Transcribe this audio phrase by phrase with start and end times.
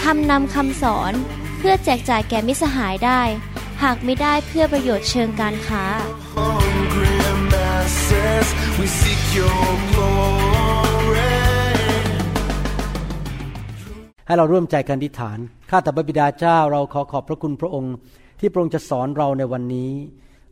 [0.00, 1.12] ทำนำคำสอน
[1.58, 3.22] เพื่อแจกจ่ายแก่มิสหายได้
[3.82, 5.84] หากไม่ได้เพื่อประโยชน์เชิงการค้า
[6.36, 7.16] hungry
[7.52, 11.32] masses, we seek your glory.
[14.26, 15.38] ให้เราร่วมใจกันอธิษฐาน
[15.70, 17.94] ข้าแต่พระบิดาเจ้าเราขอขอบพระคุณพระองค์
[18.40, 19.90] ที่พระองค์จะสอนเราในวันนี้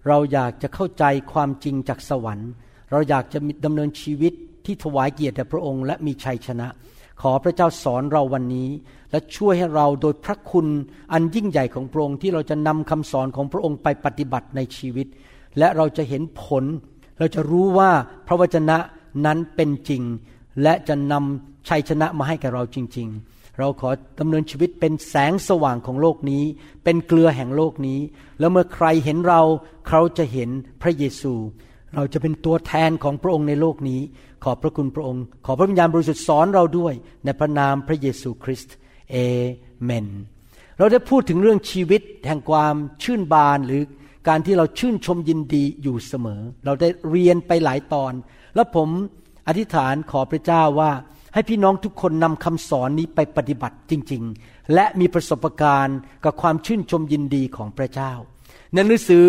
[0.09, 2.50] เราอยากจะเข้าใจความจริงจากสวรรค์
[2.90, 4.32] เราอยากจะดำเนินชีวิต
[4.66, 6.68] ที่ถวายเกียรติแด่พระองค์และมีชัยชนะ
[7.22, 8.68] ขอพระเจ้าสอนเราวันนี้
[9.10, 10.66] และช่วยให้เราโดยพระคุณ
[11.12, 15.06] อันยิ่งใหญ่ของพระองค์ที่เราจะนำคำสอนของพระองค์ไปปฏิบัติในชีวิต
[15.58, 16.64] และเราจะเห็นผล
[17.18, 17.90] เราจะรู้ว่า
[18.26, 18.78] พระวจนะ
[19.26, 20.02] นั้นเป็นจริง
[20.62, 26.44] และจะนำชัยชนะมาให้แก่เราจริง ๆ เราขอดำเนินชีวิตเป็นแสงสว่างของโลกนี้
[26.84, 28.00] เป็นเกลือแห่งโลกนี้
[28.38, 29.42] แล้วเมื่อใครเห็นเรา
[29.88, 30.50] เขาจะเห็น
[30.82, 31.34] พระเยซู
[31.94, 34.00] เราจะเป็นตัวแทนของพระองค์ในโลกนี้
[34.44, 36.94] ขอบพระคุณพระองค์ ขอพระวิญญาณบริสุทธิ์สอนเราด้วย
[37.24, 38.74] ในพระนามพระเยซูคริสต์
[39.10, 39.16] เอ
[39.84, 40.06] เมน
[40.78, 43.82] เราได้พูดถึงเรื่องชีวิตแห่งความชื่นบานหรือ
[44.28, 48.12] การที่เราชื่นชมยินดีอยู่เสมอ เราได้เรียนไปหลายตอน
[48.54, 48.88] แล้วผม
[49.48, 50.90] อธิษฐานขอพระเจ้าว่า
[51.34, 58.12] ให้พี่น้องทุกคนนำคำสอนนี้ไปปฏิบัติจริง ๆ และมีประสบการณ์กับความชื่นชมยินดีของพระเจ้า
[58.72, 59.26] ในหนังสือ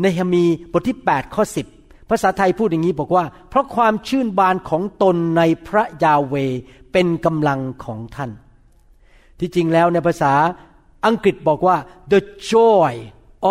[0.00, 1.44] เนหมีบทที่ 8 ข้อ
[1.76, 6.34] 10 ภาษาไทยพูดอย่างนี้บอกว่า เพราะความชื่นบานของตนในพระยาเว
[6.92, 8.30] เป็นกำลังของท่าน
[9.40, 10.34] ที่จริงแล้วในภาษา
[11.06, 11.76] อังกฤษบอกว่า
[12.12, 12.20] the
[12.52, 12.92] joy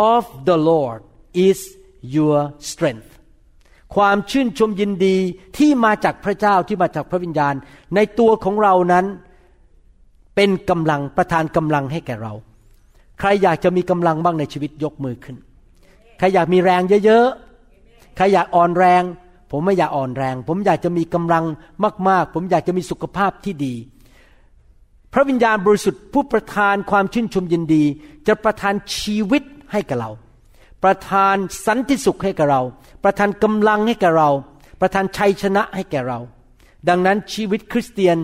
[0.10, 1.02] of the Lord
[1.48, 1.60] is
[2.16, 2.40] your
[2.70, 3.10] strength
[3.96, 5.18] ความชื่นชมยินดี
[5.58, 7.56] ที่มาจากพระเจ้าที่มาจากพระวิญญาณ
[7.96, 9.06] ในตัวของเรานั้น
[10.36, 12.34] เป็นกำลังประทานกำลังให้แก่เรา
[13.20, 15.38] ใครอยากจะมีกำลังบ้างในชีวิตยกมือขึ้น
[16.18, 19.04] ใครอยากมีแรงเยอะๆ ใครอยากอ่อนแรง
[19.52, 21.44] ผมไม่อยากอ่อนแรง ผมอยากจะมีกำลัง
[22.10, 23.74] มากๆ ผมอยากจะมีสุขภาพที่ดี
[25.18, 27.84] ระวิญญาณบริสุทธิ์ผู้ประทานความชื่นชมยินดี
[28.28, 30.12] จะประทานชีวิตให้กับเรา
[30.84, 31.36] ประทาน
[31.66, 32.62] สันติสุขให้กับเรา
[33.04, 34.30] ประทานกำลังให้แก่เรา
[34.82, 36.20] ประทานชัยชนะให้แก่เรา
[36.90, 38.18] ดังนั้นชีวิตคริสเตียน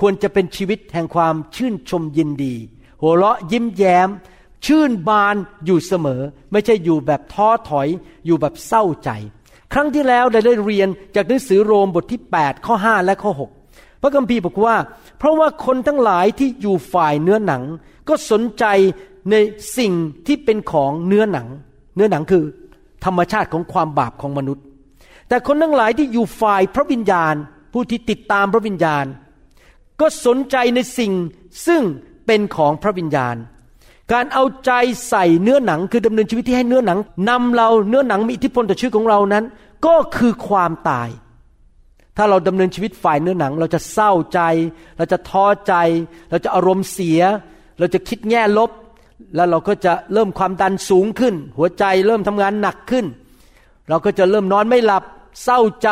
[0.00, 2.54] ควรจะเป็นชีวิตแห่งความชื่นชมยินดี
[3.02, 4.08] หัวเราะยิ้มแย้ม
[4.66, 6.22] ชื่นบานอยู่เสมอ
[6.52, 7.88] ไม่ใช่อยู่แบบท้อถอย
[8.26, 9.10] อยู่แบบเศร้าใจ
[9.72, 13.59] ครั้งที่แล้วได้เรียนจากหนังสือโรมบทที่ 8 ข้อ 5 และข้อ 6
[14.00, 14.76] พระคัมภีร์บอกว่า
[15.18, 17.62] เพราะว่าคนทั้งหลายที่อยู่ฝ่ายเนื้อหนัง
[18.08, 18.64] ก็สนใจ
[19.30, 19.36] ใน
[19.78, 19.92] สิ่ง
[20.26, 21.46] ที่เป็นของเนื้อหนัง
[21.96, 22.44] เนื้อหนังคือ
[23.04, 24.64] ธรรมชาติของความบาปของมนุษย์
[25.28, 27.34] แต่คนทั้งหลายที่อยู่ฝ่ายพระวิญญาณ
[27.72, 29.04] ผู้ที่ติดตามพระวิญญาณ
[30.00, 31.12] ก็สนใจในสิ่ง
[31.66, 31.82] ซึ่ง
[32.26, 33.36] เป็นของพระวิญญาณ
[34.12, 34.72] การเอาใจ
[35.08, 39.44] ใส่เนื้อหนังคือดำเนินชีวิตที่ให้เนื้อหนังนำเราเนื้อหนังมีอิทธิพลต่อชีวิตของเรานั้น
[39.86, 41.08] ก็คือความตาย
[42.22, 44.40] ถ้าเราดำเนินชีวิตฝ่ายเนื้อหนัง เราจะเศร้าใจ
[44.98, 45.74] เราจะท้อใจ
[46.30, 47.20] เราจะอารมณ์เสีย
[47.78, 48.70] เราจะคิดแง่ลบ
[49.34, 53.06] แล้วเราก็จะเริ่มความดันสูงขึ้น หัวใจเริ่มทำงานหนักขึ้น
[53.88, 55.04] เราก็จะเริ่มนอนไม่หลับ
[55.44, 55.90] เศร้าใจ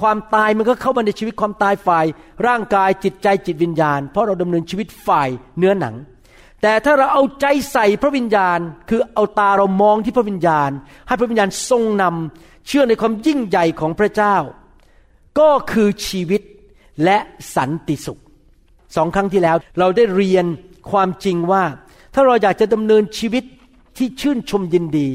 [0.00, 2.06] ความตายมันก็เข้ามาในชีวิตความตายฝ่าย
[2.46, 5.28] ร่างกายจิตใจจิตวิญญาณ เพราะเราดำเนินชีวิตฝ่าย
[5.58, 5.94] เนื้อหนัง
[6.62, 8.58] แต่ถ้าเราเอาใจใส่พระวิญญาณ
[8.88, 10.70] คือเอาตาเรามองที่พระวิญญาณ
[11.06, 14.36] ให้พระวิญญาณทรงนำเชื่อในความยิ่งใหญ่ของพระเจ้า
[15.38, 16.42] ก็คือชีวิต
[17.04, 17.18] และ
[17.56, 18.20] สันติสุข
[18.96, 20.44] สองครั้งที่แล้วเราได้เรียน
[20.90, 21.64] ความจริงว่า
[22.14, 23.44] ถ้าเราอยากจะดำเนินชีวิต
[23.96, 25.08] ที่ชื่นชมยินดี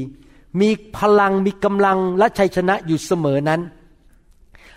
[0.60, 3.60] มีพลังมีกำลังและชัยชนะอยู่เสมอนั้น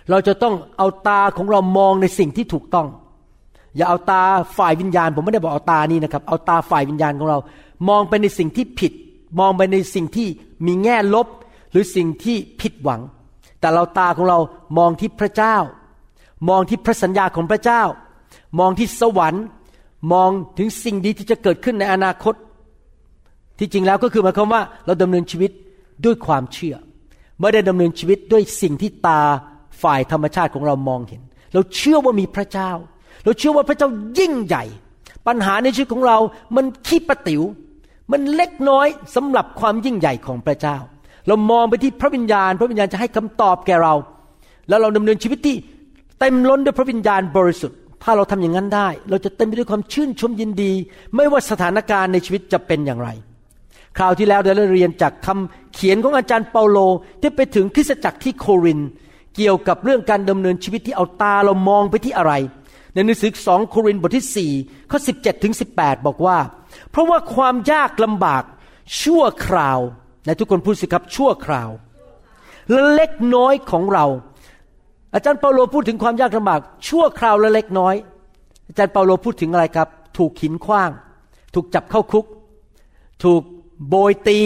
[0.09, 2.87] เราจะต้องเอาตาของเรามองในสิ่งที่ถูกต้อง
[3.75, 4.21] อย่าเอาตา
[4.57, 7.37] ฝ่ายวิญญาณ ผมไม่ได้บอกเอาตานี่นะครับ เอาตาฝ่ายวิญญาณของเรา
[7.89, 8.93] มองไปในสิ่งที่ผิด
[9.39, 10.27] มองไปในสิ่งที่
[10.65, 11.27] มีแง่ลบ
[11.71, 13.01] หรือสิ่งที่ผิดหวัง
[13.61, 14.39] แต่เราตาของเรา
[14.77, 15.55] มองที่พระเจ้า
[16.49, 17.81] มองที่พระสัญญาของพระเจ้า
[18.59, 19.45] มองที่สวรรค์
[20.13, 22.35] มองถึงสิ่งดีที่จะเกิดขึ้นในอนาคต
[23.59, 25.51] ที่จริงแล้วก็คือหมายความว่าเราดำเนินชีวิต
[26.05, 26.75] ด้วยความเชื่อ
[27.39, 29.21] ไม่ได้ดำเนินชีวิตด้วยสิ่งที่ตา
[29.81, 31.21] ฝ่ายธรรมชาติของเรามองเห็น
[31.53, 32.71] เราเชื่อว่ามีพระเจ้า
[33.23, 34.63] เราเชื่อว่าพระเจ้ายิ่งใหญ่
[35.27, 36.17] ปัญหาในชีวิตของเรา
[36.55, 37.41] มันขี้ประติว๋ว
[38.11, 40.77] มันเล็กน้อยสำหรับความยิ่งใหญ่ของพระเจ้า
[41.27, 43.93] เรามองไปที่พระวิญญาณ พระวิญญาณจะให้คำตอบแก่เรา
[44.69, 45.55] แล้วเราดำเนินชีวิตที่
[46.19, 50.71] เต็มล้นด้วยพระวิญญาณบริสุทธิ์ ถ้าเราทำอย่างนั้นได้ เราจะเต็มไปด้วยความชื่นชมยินดี
[51.15, 53.09] ไม่ว่าสถานการณ์ในชีวิตจะเป็นอย่างไร
[53.97, 56.77] คราวที่แล้วเราได้เรียนจากคำเขียนของอาจารย์เปาโล
[57.21, 58.79] ที่ไปถึงคริสตจักรที่โคริน
[59.35, 62.33] เกี่ยวกับเรื่องการดำเนินชีวิตที่เอาตาเรามองไปที่อะไร
[62.93, 66.37] ในหนังสือสองโครินบทที่4ข้อ17ถึง18 บอกว่า
[66.91, 68.43] เพราะว่าความยากลำบาก
[69.01, 69.79] ชั่วคราว
[70.25, 71.69] ในทุกคนพูดสิครับชั่วคราว
[72.71, 74.05] และเล็กน้อยของเรา
[75.13, 77.95] อาจารย์เปาโลพูดถึงความยากลำบาก ชั่วคราวและเล็กน้อย
[78.67, 79.87] อาจารย์เปาโลพูดถึงอะไรครับ
[80.17, 80.91] ถูกหินขว้าง
[81.53, 82.25] ถูกจับเข้าคุก
[83.23, 83.41] ถูก
[83.87, 84.39] โบยตี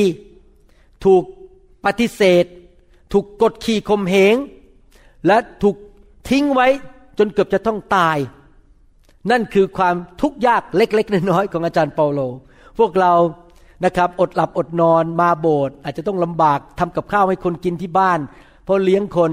[1.05, 1.23] ถูก
[1.85, 2.45] ปฏิเสธ
[3.13, 4.35] ถูกกดขี่ข่มเหง
[5.27, 5.75] และถูก
[6.29, 6.67] ทิ้งไว้
[7.17, 8.17] จนเกือบจะต้องตาย
[9.31, 12.19] นั่นคือความทุกข์ยากเล็กๆน้อยๆของอาจารย์เปาโล
[12.77, 13.13] พวกเรา
[13.83, 18.19] นะครับ อดหลับอดนอนมาโบสถ์อาจจะต้องลำบากทำกับข้าวให้คนกินที่บ้าน
[18.63, 19.31] เพราะเลี้ยงคน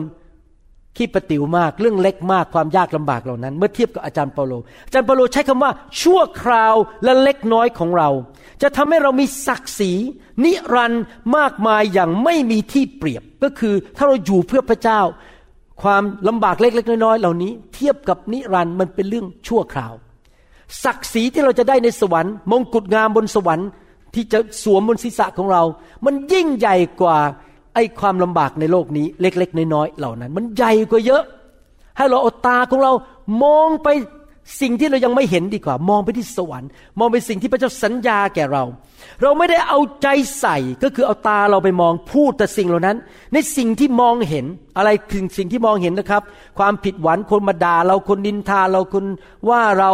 [0.96, 4.52] ขี้ประติ๋วมากเรื่องเล็กมากความยากลำบากเหล่านั้น เมื่อเทียบกับอาจารย์เปาโล
[4.86, 6.74] อาจารย์เปาโลใช้คำว่า ชั่วคราว
[7.04, 8.10] และเล็กน้อยของเรา
[8.62, 9.92] จะทำให้เรามีศักดิ์ศรี
[10.44, 11.04] นิรันด์
[11.36, 15.00] มากมายอย่างไม่มีที่เปรียบก็คือถ้าเราอยู่เพื่อพระเจ้า
[15.82, 19.94] ความลำบากเล็กๆน้อยๆเหล่านี้ เทียบกับนิรันด์มันเป็นเรื่องชั่วคราว
[20.84, 23.68] ศักดิ์ศรีที่เราจะได้ในสวรรค์มงกุฎงามบนสวรรค์
[24.14, 25.62] ที่จะสวมบนศีรษะของเรา
[26.04, 27.18] มันยิ่งใหญ่กว่า
[27.74, 31.22] ไอ้ความลำบากในโลกนี้เล็ก ๆ น้อยๆเหล่านั้น มันใหญ่กว่าเยอะ
[31.96, 32.92] ให้เราเอาตาของเรา
[33.42, 33.88] มองไป
[34.60, 38.64] สิ่งที่เรายังไม่เห็นดีกว่า มองไปที่สวรรค์ มองไปสิ่งที่พระเจ้าสัญญาแก่เรา
[39.22, 40.08] เราไม่ได้เอาใจ
[40.40, 42.96] ใส่ก็คือเอาตาเราไปมองพูดแต่สิ่งเหล่านั้น
[43.32, 46.22] ในสิ่งที่มองเห็นอะไรคือสิ่งที่มองเห็นนะครับ
[46.58, 49.04] ความผิดหวังคนมาด่าเราคนนินทาเราคน
[49.48, 49.92] ว่าเรา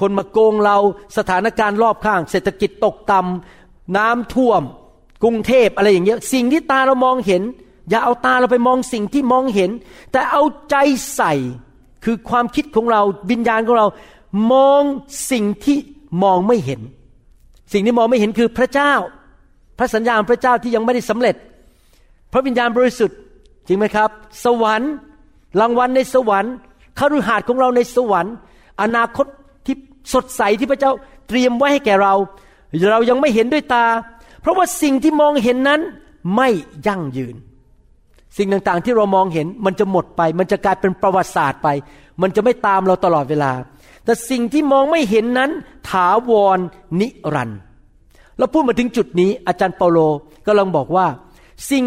[0.00, 0.76] คนมาโกงเรา
[1.16, 3.55] สถานการณ์รอบข้าง เศรษฐกิจตกต่ำ
[3.96, 4.62] น้ำท่วม
[5.22, 7.42] กรุงเทพอะไรอย่างเงี้ยสิ่งที่ตาเรามองเห็น
[7.90, 9.70] อย่าเอาตาเราไปมองสิ่งที่มองเห็น
[10.12, 10.76] แต่เอาใจ
[11.14, 11.32] ใส่
[12.04, 13.86] คือความคิดของเราวิญญาณของเรา
[14.52, 14.82] มอง
[15.30, 15.76] สิ่งที่
[16.22, 16.80] มองไม่เห็น
[17.72, 18.92] สิ่งที่มองไม่เห็นคือพระเจ้า
[19.78, 21.36] พระสัญญาของพระเจ้าที่ยังไม่ได้สำเร็จ
[22.32, 23.18] พระวิญญาณบริสุทธิ์
[23.66, 24.10] จริงไหมครับ
[24.44, 24.92] สวรรค์
[25.60, 26.54] รางวัลในสวรรค์
[26.98, 28.34] คฤหาสของเราในสวรรค์
[28.82, 29.26] อนาคต
[29.66, 29.76] ที่
[30.12, 30.92] สดใสที่พระเจ้า
[31.28, 32.14] เตรียมไว้ให้แก่เรา
[32.90, 33.86] เรายังไม่เห็นด้วยตา
[34.40, 35.80] เพราะว่าสิ่งที่มองเห็นนั้น
[36.36, 36.48] ไม่
[36.86, 37.36] ยั่งยืน
[38.36, 41.68] สิ่งต่างๆที่เรามองเห็นมันจะหมดไป มันจะกลายเป็นประวัติศาสตร์ไป
[42.22, 43.52] มันจะไม่ตามเราตลอดเวลา
[44.04, 45.50] แต่สิ่งที่มองไม่เห็นนั้น
[45.88, 46.58] ถาวร
[47.00, 47.60] นิรันดร์
[48.38, 49.98] เราพูดมาถึงจุดนี้ อาจารย์เปาโล
[50.46, 51.06] ก็ลังบอกว่า
[51.70, 51.84] สิ่ง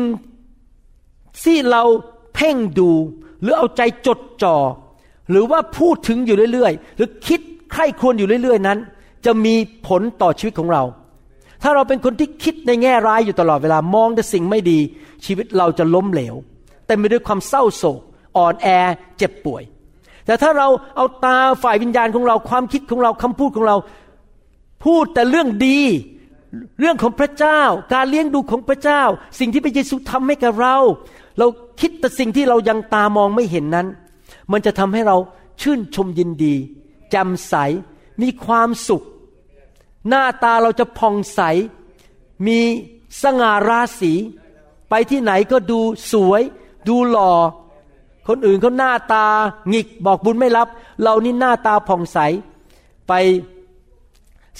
[1.43, 1.83] ที่เรา
[2.35, 2.91] เพ่งดู
[3.41, 4.57] หรือเอาใจจดจ่อ
[5.29, 7.39] หรือว่าพูดถึงอยู่เรื่อยๆ หรือคิด
[7.71, 8.79] ใคร่ครวญอยู่เรื่อย ๆ นั้น
[9.25, 9.55] จะมี
[9.87, 10.83] ผลต่อชีวิตของเรา
[11.63, 14.79] ถ้าเราเป็นคนที่คิดในแง่ร้ายอยู่ตลอดเวลามองแต่สิ่งไม่ดี
[15.25, 16.35] ชีวิตเราจะล้มเหลว
[16.87, 18.01] เต็มไปด้วยความเศร้าโศก
[18.37, 18.67] อ่อนแอ
[19.17, 19.63] เจ็บป่วย
[20.25, 23.77] แต่ถ้าเราเอาตาฝ่ายวิญญาณของเราความคิดของเราคำพูดของเรา
[24.85, 25.79] พูดแต่เรื่องดี
[26.79, 27.61] เรื่องของพระเจ้า
[27.93, 29.01] การเลี้ยงดูของพระเจ้า
[29.39, 30.75] สิ่งที่พระเยซูทำให้กับเรา
[31.39, 31.47] เรา
[31.81, 33.87] คิดแต่สิ่งที่เรายังตามองไม่เห็นนั้น
[34.51, 35.17] มันจะทำให้เรา
[35.61, 36.55] ชื่นชมยินดี
[37.11, 37.53] แจ่มใส
[38.21, 39.03] มีความสุข
[40.09, 41.41] หน้าตาเราจะผ่องใส
[42.47, 42.59] มี
[43.21, 44.13] สง่าราศี
[44.89, 45.79] ไปที่ไหนก็ดู
[46.11, 46.41] สวย
[46.87, 47.33] ดูหล่อ
[48.27, 49.25] คนอื่นเขาหน้าตา
[49.69, 50.67] หงิกบอกบุญไม่รับ
[51.01, 52.17] เรานี่หน้าตาผ่องใส
[53.07, 53.13] ไป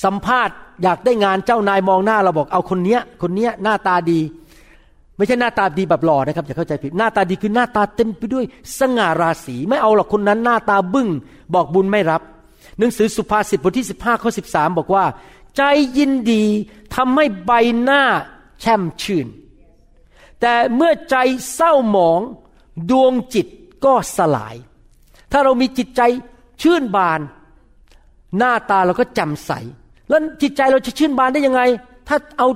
[0.04, 4.20] สัมภาษณ์อยากได้งานเจ้านายมองหน้าเราบอกเอาคนเนี้ย คนเนี้ยหน้าตาดี
[5.18, 8.46] ไม่ใช่หน้าตาดีแบบหล่อนะครับอย่าเข้าใจผิดหน้าตาดีคือหน้าตาเต็มไปด้วย
[8.80, 11.08] สง่าราศีไม่เอาหรอกคนนั้นหน้าตาบึ้ง
[11.54, 12.22] บอกบุญไม่รับ
[12.80, 15.06] หนังสือสุภาษิตบทที่ 15ข้อ13 บอกว่า
[15.58, 15.62] ใจ
[15.98, 16.44] ยินดี
[16.96, 17.52] ทำให้ใบ
[17.84, 18.04] หน้า
[18.62, 19.28] แช่มชื่น
[20.42, 21.16] แต่เมื่อใจ
[21.54, 22.22] เศร้าหมอง
[22.90, 23.48] ดวงจิต
[23.86, 24.56] ก็สลาย
[25.32, 26.02] ถ้าเรามีจิตใจ
[26.62, 27.20] ชื่นบาน
[28.38, 29.52] หน้าตาเราก็แจ่มใส
[30.10, 31.62] แล้วจิตใจเราจะชื่นบานได้ยังไง
[32.08, 32.48] ถ้าเอา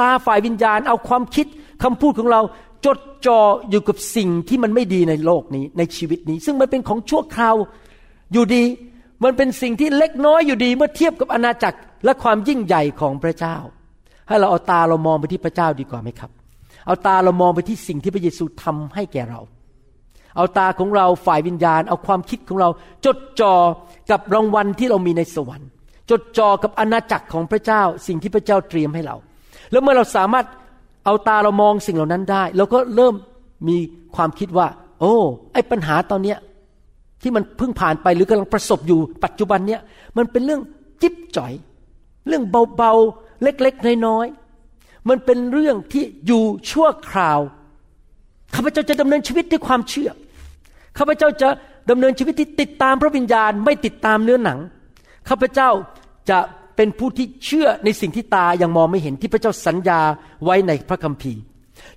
[0.00, 1.46] ตาฝ่ายวิญญาณ เอาความคิด
[1.82, 2.40] คำพูดของเรา
[2.84, 3.40] จดจ่อ
[3.70, 7.56] อยู่กับสิ่งที่มันไม่ดีในโลกนี้ในชีวิตนี้ ซึ่งมันเป็นของชั่วคราว
[8.32, 8.64] อยู่ดี
[9.24, 13.56] มันเป็นสิ่งที่เล็กน้อยอยู่ดีเมื่อเทียบกับอาณาจักรและความยิ่งใหญ่ของพระเจ้า
[14.28, 16.30] ให้เราเอาตาเรามองไปที่พระเจ้าดีกว่าไหมครับ
[16.86, 19.40] เอาตาเรามองไปที่สิ่งที่พระเยซูทำให้แก่เรา
[20.36, 22.68] เอาตาของเราฝ่ายวิญญาณ เอาความคิดของเรา
[23.04, 23.54] จดจ่อ
[24.10, 25.68] กับรางวัลที่เรามีในสวรรค์
[26.10, 29.16] จดจ่อกับอาณาจักรของพระเจ้า สิ่งที่พระเจ้าเตรียมให้เรา
[29.70, 30.46] แล้วเมื่อเราสามารถ
[31.04, 33.14] เอาตาเรามองสิ่งเหล่านั้นได้เราก็เริ่ม
[33.68, 33.76] มี
[34.16, 34.66] ความคิดว่า
[35.00, 35.14] โอ้
[35.52, 36.38] ไอ้ปัญหาตอนเนี้ย
[37.22, 39.80] ที่มันเพิ่งผ่านไปหรือกำลังประสบอยู่ปัจจุบันเนี้ย
[40.16, 40.60] มันเป็นเรื่อง
[41.02, 41.52] จิ๊บจ่อย
[42.28, 42.42] เรื่อง
[42.76, 47.40] เบาๆเล็กๆน้อยๆมันเป็นเรื่องที่อยู่ชั่วคราว
[48.54, 50.10] ข้าพเจ้าจะดำเนินชีวิตด้วยความเชื่อ
[50.98, 51.48] ข้าพเจ้าจะ
[51.90, 54.58] ดำเนินชีวิตที่ติดตามพระวิญญาณไม่ติดตามเนื้อหนัง
[55.28, 55.70] ข้าพเจ้า
[56.30, 56.38] จะ
[56.76, 60.00] เป็นผู้ที่เชื่อในสิ่งที่ตายังมองไม่เห็นที่พระเจ้าสัญญา
[60.44, 61.40] ไว้ในพระคัมภีร์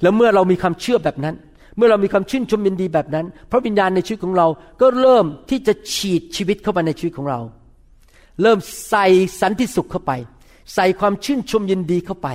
[0.01, 1.35] แล้วเมื่อเรามีความเชื่อแบบนั้น
[1.79, 4.48] เมื่อเรามีความชื่นชมยินดีแบบนั้น พระวิญญาณในชีวิตของเรา
[4.81, 7.39] ก็เริ่มที่จะฉีดชีวิตเข้ามาในชีวิตของเรา
[8.41, 8.59] เริ่ม
[8.89, 9.05] ใส่
[9.41, 10.12] สันติสุขเข้าไป
[10.75, 12.27] ใส่ความชื่นชมยินดีเข้าไป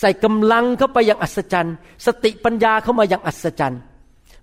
[0.00, 1.74] ใส่กำลังเข้าไปอย่างอัศจรรย์
[2.06, 3.80] สติปัญญาเข้ามาอย่างอัศจรรย์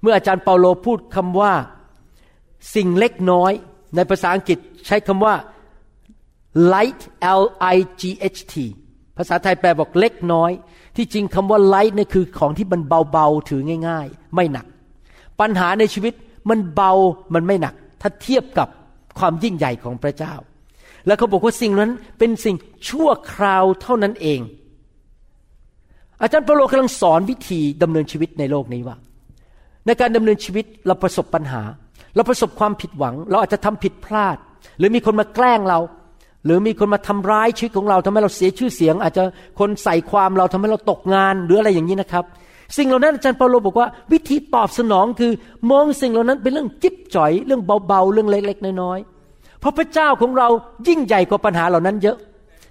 [0.02, 1.54] เมื่ออาจารย์เปาโลพูดคำว่า
[2.76, 3.52] สิ่งเล็กน้อย
[3.96, 5.36] ในภาษาอังกฤษใช้คำว่า
[6.74, 7.02] light
[7.42, 7.44] L
[7.76, 8.04] I G
[8.36, 8.56] H T
[9.18, 10.52] ภาษาไทยแปลบอกเล็กน้อย
[10.96, 12.82] ที่จริงคำว่า light นี่คือของที่มัน
[13.12, 14.66] เบาๆถือง่าย ๆ ไม่หนัก
[15.40, 16.14] ปัญหาในชีวิต
[16.50, 16.92] มันเบา
[17.34, 18.68] มันไม่หนัก ถ้าเทียบกับ
[19.20, 20.34] ความยิ่งใหญ่ของพระเจ้า
[21.08, 22.56] แล้วเขาบอกว่าสิ่งนั้นเป็นสิ่ง
[22.90, 24.40] ชั่วคราวเท่านั้นเอง
[26.22, 28.98] อาจารย์เปโลกำลังสอนวิธีดำเนินชีวิตในโลกนี้ว่า
[29.86, 31.62] ในการดำเนินชีวิตเราประสบปัญหา
[32.16, 34.38] เราประสบความผิดหวัง เราอาจจะทำผิดพลาด
[34.78, 35.80] หรือมีคนมาแกล้งเรา
[36.46, 39.24] หรือมีคนมาทำร้ายชีวิตของเราทำให้เราเสียชื่อเสียง อาจจะ
[39.60, 42.26] คนใส่ความเราทำให้เราตกงานหรืออะไรอย่างนี้นะครับ
[42.78, 45.32] สิ่งเหล่านั้นอาจารย์เปาโลบอกว่า วิธีตอบสนองคือ
[45.72, 50.48] มองสิ่งเหล่านั้นเป็นเรื่องจิ๊บจ่อย เรื่องเบาๆ เรื่องเล็กๆน้อยๆเพราะพระเจ้าของเรา
[50.88, 52.18] ยิ่งใหญ่กว่าปัญหาเหล่านั้นเยอะ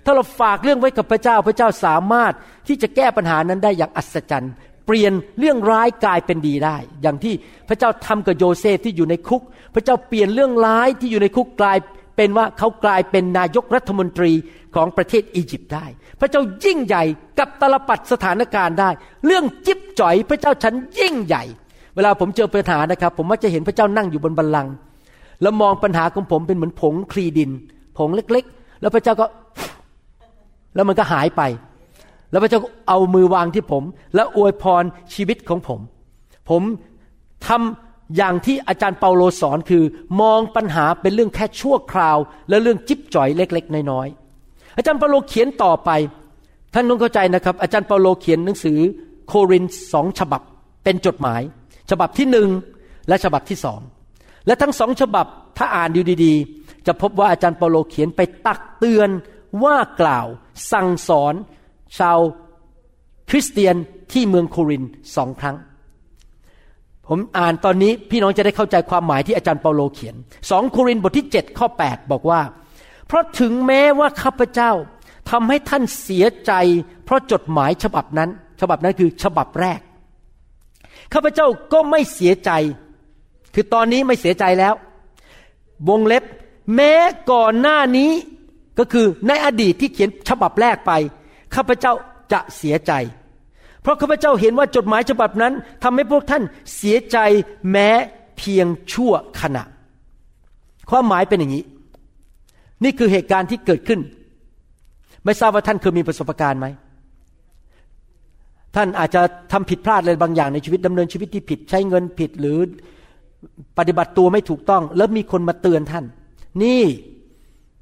[0.04, 2.32] ถ้าเราฝากเรื่องไว้กับพระเจ้าพระเจ้าสามารถ
[2.68, 4.52] ที่จะแก้ปัญหานั้นได้อย่างอัศจรรย์
[4.86, 7.34] เปลี่ยนเรื่องร้ายกลายเป็นดีได้ อย่างที่
[7.68, 9.42] พระเจ้าทำกับโยเซฟที่อยู่ในคุก
[9.74, 11.78] พระเจ้าเปลี่ยนเรื่องร้ายที่อยู่ในคุกกลาย
[12.16, 14.32] เป็นว่าเขากลายเป็นนายกรัฐมนตรี
[14.74, 15.86] ของประเทศอียิปต์ได้
[16.20, 17.04] พระเจ้ายิ่งใหญ่
[17.38, 18.90] กับตลปัดสถานการณ์ได้
[19.26, 21.44] เรื่องจิ๊บจ่อยพระเจ้าฉันยิ่งใหญ่
[21.94, 24.72] เวลาผมเจอปัญหานะครับ ผมมักจะเห็นพระเจ้านั่งอยู่บนบัลลังก์
[25.42, 27.50] แล้วมองปัญหาของผมเป็นเหมือนผงคลีดิน
[27.98, 29.26] ผงเล็กๆ แล้วพระเจ้าก็
[30.74, 31.42] แล้วมันก็หายไป
[32.30, 33.82] แล้วพระเจ้าเอามือวางที่ผม
[34.14, 35.80] และอวยพรชีวิตของผม
[36.50, 36.62] ผม
[37.46, 39.84] ทำ อย่างที่อาจารย์เปาโลสอนคือ
[40.20, 45.90] มองปัญหาเป็นเรื่องแค่ชั่วคราว และเรื่องจิ๊บจ่อยเล็ก ๆ น้อยๆอาจารย์เปาโลเขียนต่อไป
[46.74, 48.78] ท่านต้องเข้าใจนะครับ อาจารย์เปาโลเขียนหนังสือ
[49.28, 50.42] โครินธ์สองฉบับ
[50.84, 51.42] เป็นจดหมาย
[51.90, 52.48] ฉบับที่หนึ่ง
[53.08, 53.80] และฉบับที่สอง
[54.46, 55.26] และทั้งสองฉบับ
[55.58, 59.10] ถ้าอ่านดูดีๆ จะพบว่าอาจารย์เปาโลเขียนไปตักเตือน
[59.64, 60.26] ว่ากล่าว
[60.72, 61.34] สั่งสอน
[61.98, 62.18] ชาว
[63.30, 63.76] คริสเตียน
[64.12, 65.56] ที่เมืองโครินธ์สองครั้ง
[67.14, 70.14] ผมอ่านตอนนี้พี่น้องจะได้เข้าใจความหมายที่อาจารย์เปาโลเขียน
[70.50, 72.40] สองโครินธ์บทที่ 7 ข้อ 8 บอกว่า
[73.06, 74.70] เพราะถึงแม้ว่าข้าพเจ้า
[75.30, 76.52] ทำให้ท่านเสียใจ
[77.04, 79.80] เพราะจดหมายฉบับนั้น ฉบับนั้นคือฉบับแรก
[81.12, 82.50] ข้าพเจ้าก็ไม่เสียใจ
[83.54, 84.74] คือตอนนี้ไม่เสียใจแล้ว
[85.88, 86.24] วงเล็บ
[86.74, 86.92] แม้
[87.32, 88.10] ก่อนหน้านี้
[88.78, 90.92] ก็คือในอดีตที่เขียนฉบับแรกไป
[91.54, 91.92] ข้าพเจ้า
[92.32, 92.92] จะเสียใจ
[93.82, 96.42] เพราะข้าพเจ้าเห็นว่าจดหมายฉบับนั้นทำให้พวกท่าน
[96.76, 97.18] เสียใจ
[97.70, 97.90] แม้
[98.38, 99.62] เพียงชั่วขณะ
[100.90, 101.64] ความหมายเป็นอย่างนี้
[102.84, 104.00] นี่คือเหตุการณ์ที่เกิดขึ้น
[105.24, 106.66] ไม่ทราบว่าท่านเคยมีประสบการณ์ไหม
[108.76, 109.22] ท่านอาจจะ
[109.52, 112.58] ทำผิดพลาดอะไรบางอย่างในชีวิตดำเนินชีวิตที่ผิดใช้เงินผิดหรือ
[113.78, 116.04] ปฏิบัติตัวไม่ถูกต้อง แล้วมีคนมาเตือนท่าน
[116.62, 116.82] นี่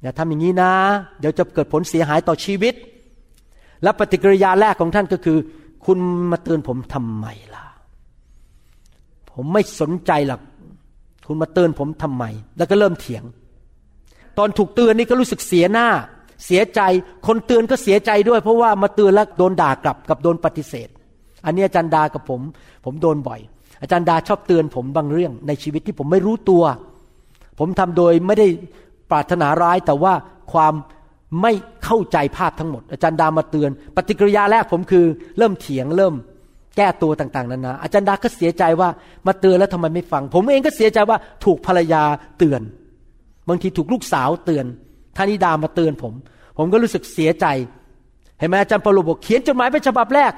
[0.01, 0.71] อย่าทำอย่างนี้นะ
[1.19, 2.73] เดี๋ยวจะเกิดผลเสียหายต่อชีวิต
[3.83, 5.37] และปฏิกิริยาแรกของท่านก็คือ
[5.85, 5.97] คุณ
[6.31, 7.65] มาเตือนผมทำไมล่ะ
[9.31, 10.41] ผมไม่สนใจหรอก
[11.27, 12.23] คุณมาเตือนผมทำไม
[12.57, 13.23] แล้วก็เริ่มเถียง
[14.37, 15.87] ตอนถูกเตือนนี่ก็รู้สึกเสียหน้า
[16.45, 16.81] เสียใจ
[17.27, 20.89] คนเตือนก็เสียใจด้วย เพราะว่ามาเตือนแล้วโดนด่ากลับกับโดนปฏิเสธ
[21.45, 22.41] อันนี้อาจารย์ดากับผม
[22.85, 23.39] ผมโดนบ่อย
[23.81, 26.63] อาจารย์ดาชอบเตือนผมบางเรื่องในชีวิตที่ผมไม่รู้ตัว
[27.59, 28.47] ผมทำโดยไม่ได้
[29.11, 30.13] ปรารถนาร้ายแต่ว่า
[30.53, 30.73] ความ
[31.41, 31.51] ไม่
[31.83, 35.05] เข้าใจภาพทั้งหมด อาจารย์ดามาเตือน ปฏิกิริยาแรกผมคือ
[35.37, 36.15] เริ่มเถียงเริ่ม
[36.77, 38.89] แก้ตัวต่าง ๆนานาอาจารย์ดาก็เสียใจว่า
[39.27, 42.03] มาเตือนแล้วทำไมไม่ฟัง ผมเองก็เสียใจว่าถูกภรรยา
[42.37, 42.61] เตือน
[43.49, 44.65] บางทีถูกลูกสาวเตือน
[45.15, 46.13] ท่านิดามาเตือนผม
[46.57, 47.45] ผมก็รู้สึกเสียใจ
[48.39, 50.31] เห็นไหมอาจารย์เปาโลบอกเขียนจดหมายเป็นฉบับแรก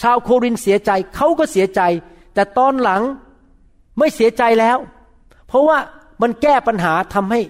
[0.00, 1.80] ชาวโครินเสียใจเขาก็เสียใจ
[2.34, 3.02] แต่ตอนหลัง
[3.98, 4.78] ไม่เสียใจแล้ว
[5.48, 5.78] เพราะว่า
[6.22, 7.40] มันแก้ปัญหาทำให้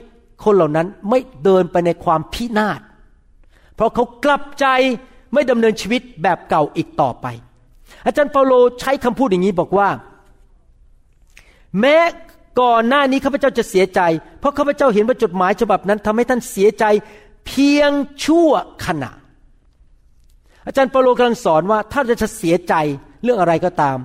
[0.45, 2.81] คนเหล่านั้นไม่เดินไปในความพินาศ
[3.75, 4.67] เพราะเขากลับใจ
[5.35, 7.27] ไม่ดำเนินชีวิตแบบเก่าอีกต่อไป
[8.07, 9.89] อาจารย์เปาโลใช้คำพูดอย่างนี้บอกว่า
[11.81, 11.97] แม้
[12.61, 14.01] ก่อนหน้านี้ข้าพเจ้าจะเสียใจ
[14.41, 16.85] เพราะข้าพเจ้าเห็นว่าจดหมายฉบับนั้นทำให้ท่านเสียใจ
[17.47, 17.93] เพียง
[18.25, 18.51] ชั่ว
[18.87, 19.11] ขณะ
[20.67, 22.75] อาจารย์เปาโลกำลังสอนว่าถ้าจะเสียใจ
[23.23, 23.99] เรื่องอะไรก็ตาม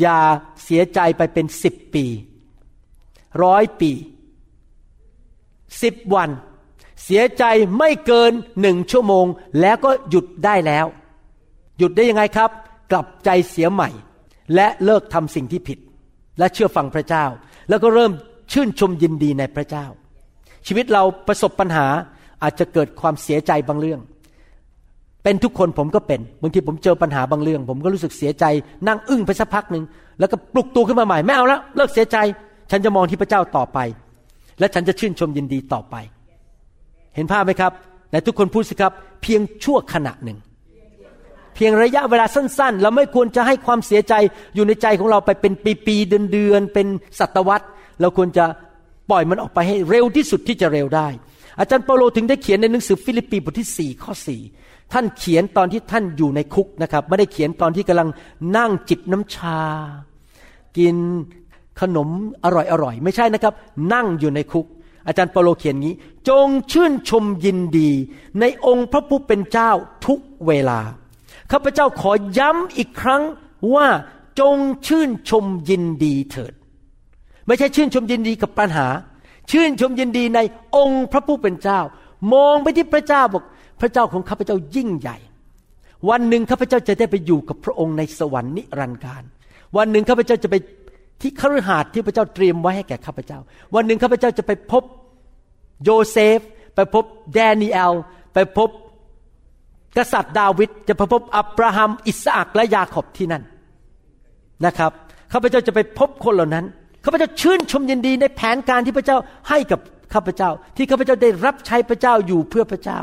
[0.00, 0.20] อย่า
[0.64, 2.06] เสียใจไปเป็นสิบปี
[3.44, 3.90] ร้อยปี
[5.82, 6.30] สิบวัน
[7.04, 7.44] เสียใจ
[7.78, 9.26] ไม่เกินหนึ่งชั่วโมง
[9.60, 10.86] แล้วก็หยุดได้แล้ว
[11.78, 12.50] หยุดได้ยังไงครับ
[12.90, 13.90] กลับใจเสียใหม่
[14.54, 15.78] และเลิกทำสิ่งที่ผิด
[16.38, 17.24] และเชื่อฟังพระเจ้า
[17.68, 18.12] แล้วก็เริ่ม
[18.52, 19.86] ชื่นชมยินดีในพระเจ้า
[20.66, 21.86] ชีวิตเราประสบปัญหา
[22.42, 24.00] อาจจะเกิดความเสียใจบางเรื่อง
[25.24, 28.44] เป็นทุกคนผมก็เป็นบางทีผมเจอปัญหาบางเรื่อง ผมก็รู้สึกเสียใจ
[28.86, 29.84] นั่งอึ้งไปสักพักหนึ่ง
[30.18, 32.16] แล้วก็ปลุกตัวขึ้นมาใหม่ไม่เอาแล้วเลิกเสียใจ
[32.70, 33.78] ฉันจะมองที่พระเจ้าต่อไป
[34.58, 35.94] และฉันจะชื่นชมยินดีต่อไป
[37.14, 37.72] เห็นภาพไหมครับ
[38.10, 38.92] แต่ทุกคนพูดสิครับ
[39.22, 40.38] เพียงชั่วขณะหนึ่ง
[41.54, 44.14] เพียงระยะเวลาสั้น ๆ เราไม่ควรจะให้ความเสียใจ
[44.54, 45.52] อยู่ในใจของเราไปเป็น
[45.86, 46.86] ปีๆเดือนๆเป็น
[47.18, 47.66] ศตวรรษ
[48.00, 48.44] เราควรจะ
[49.10, 51.08] ปล่อยมันออกไปให้เร็วที่สุดที่จะเร็วได้
[51.58, 54.12] อาจารย์เปาโลถึงได้เขียนในหนังสือฟิลิปปีบทที่ 4 ข้อ
[54.52, 58.08] 4 ท่านเขียนตอนที่ท่านอยู่ในคุกนะครับ ไม่ได้เขียนตอนที่กำลัง
[58.56, 59.60] นั่งจิบน้ำชา
[60.78, 60.96] กิน
[61.80, 62.08] ขนม
[62.44, 62.46] อ
[62.82, 63.54] ร่อยๆไม่ใช่นะครับ
[63.92, 64.66] นั่งอยู่ในคุก
[65.06, 65.94] อาจารย์เปาโลเขียนงี้
[66.28, 67.90] จงชื่นชมยินดี
[68.40, 69.70] ในองค์พระผู้เป็นเจ้า
[70.06, 70.80] ทุกเวลา
[71.52, 73.22] ข้าพเจ้าขอย้ำอีกครั้ง
[73.74, 73.88] ว่า
[74.40, 76.52] จงชื่นชมยินดีเถิด
[77.46, 78.86] ไม่ใช่ชื่นชมยินดีกับปัญหา
[79.50, 80.40] ชื่นชมยินดีใน
[80.76, 81.80] องค์พระผู้เป็นเจ้า
[82.32, 83.44] มองไปที่พระเจ้าบอก
[83.80, 85.16] พระเจ้าของข้าพเจ้ายิ่งใหญ่
[86.08, 89.22] วันหนึ่งข้าพเจ้าจะได้ไปอยู่กับพระองค์ในสวรรค์นิรันดร์การ
[89.76, 90.56] วันหนึ่งข้าพเจ้าจะไป
[91.24, 93.38] ที่คฤหาสน์ที่พระเจ้าเตรียมไว้ให้แก่ข้าพเจ้า
[93.74, 94.82] วันหนึ่งข้าพเจ้าจะไปพบ
[95.84, 96.38] โยเซฟ
[96.74, 97.04] ไปพบ
[97.34, 97.92] แดเนียล
[98.34, 98.70] ไปพบ
[99.96, 103.42] กษัตริย์ดาวิดจะไปพบอับราฮัมอิสอักและยาขอบที่นั่น
[104.66, 104.92] นะครับ
[105.32, 106.64] ข้าพเจ้าจะไปพบคนเหล่านั้น
[107.04, 109.80] ข้าพเจ้าชื่นชมยินดีในแผนการที่พระเจ้าให้กับ
[110.14, 113.00] ข้าพเจ้า ที่ข้าพเจ้าได้รับใช้พระเจ้าอยู่เพื่อพระเจ้า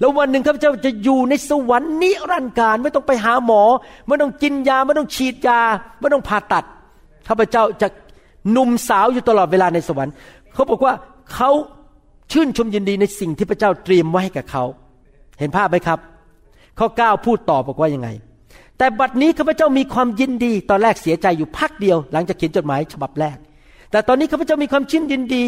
[0.00, 3.62] แล้ววันหนึ่งข้าพเจ้าจะอยู่ในสวรรค์นิรันดร์การไม่ต้องไปหาหมอ
[4.06, 5.60] ไม่ต้องกินยา ไม่ต้องฉีดยา
[6.00, 6.64] ไม่ต้องผ่าตัด
[7.28, 7.88] ข้าพเจ้าจะ
[8.50, 10.14] หนุ่มสาวอยู่ตลอดเวลาในสวรรค์
[10.54, 10.94] เขาบอกว่า
[11.34, 11.50] เขา
[12.32, 14.64] ชื่นชมยินดีในสิ่งที่พระเจ้าเตรียมไว้ให้กับเขา
[15.38, 15.98] เห็นภาพไหมครับ
[16.78, 18.08] ข้อ 9 พูดต่อบอกว่ายังไง
[18.78, 23.36] แต่บัดนี้ข้าพเจ้ามีความยินดี ตอนแรกเสียใจอยู่พักเดียว หลังจากเขียนจดหมายฉบับแรก
[23.90, 25.42] แต่ตอนนี้ข้าพเจ้ามีความชื่นยินดี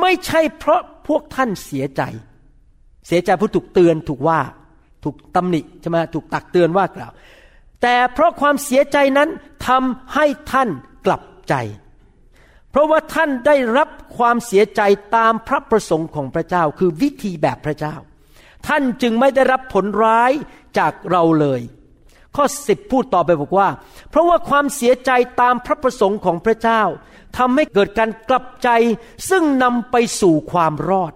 [0.00, 2.02] ไม่ใช่เพราะพวกท่านเสียใจ
[3.06, 4.40] เสียใจผู้ถูกเตือนถูกว่า
[5.04, 7.12] ถูกตำหนิใช่ไหมถูกตักเตือนว่ากล่าว
[7.82, 9.28] แต่เพราะความเสียใจนั้น
[9.66, 10.68] ทำให้ท่าน
[11.06, 11.54] กลับ ใจ
[12.70, 14.80] เพราะว่าท่านได้รับความเสียใจ
[15.16, 17.96] ตามพระประสงค์ของพระเจ้า คือวิธีแบบพระเจ้า
[18.66, 20.32] ท่านจึงไม่ได้รับผลร้าย
[20.78, 21.60] จากเราเลย
[22.36, 23.68] ข้อสิบพูดต่อไปบอกว่า
[24.10, 26.82] เพราะว่าความเสียใจตามพระประสงค์ของพระเจ้า
[27.36, 28.68] ทำให้เกิดการกลับใจ
[29.30, 31.12] ซึ่งนำไปสู่ความรอด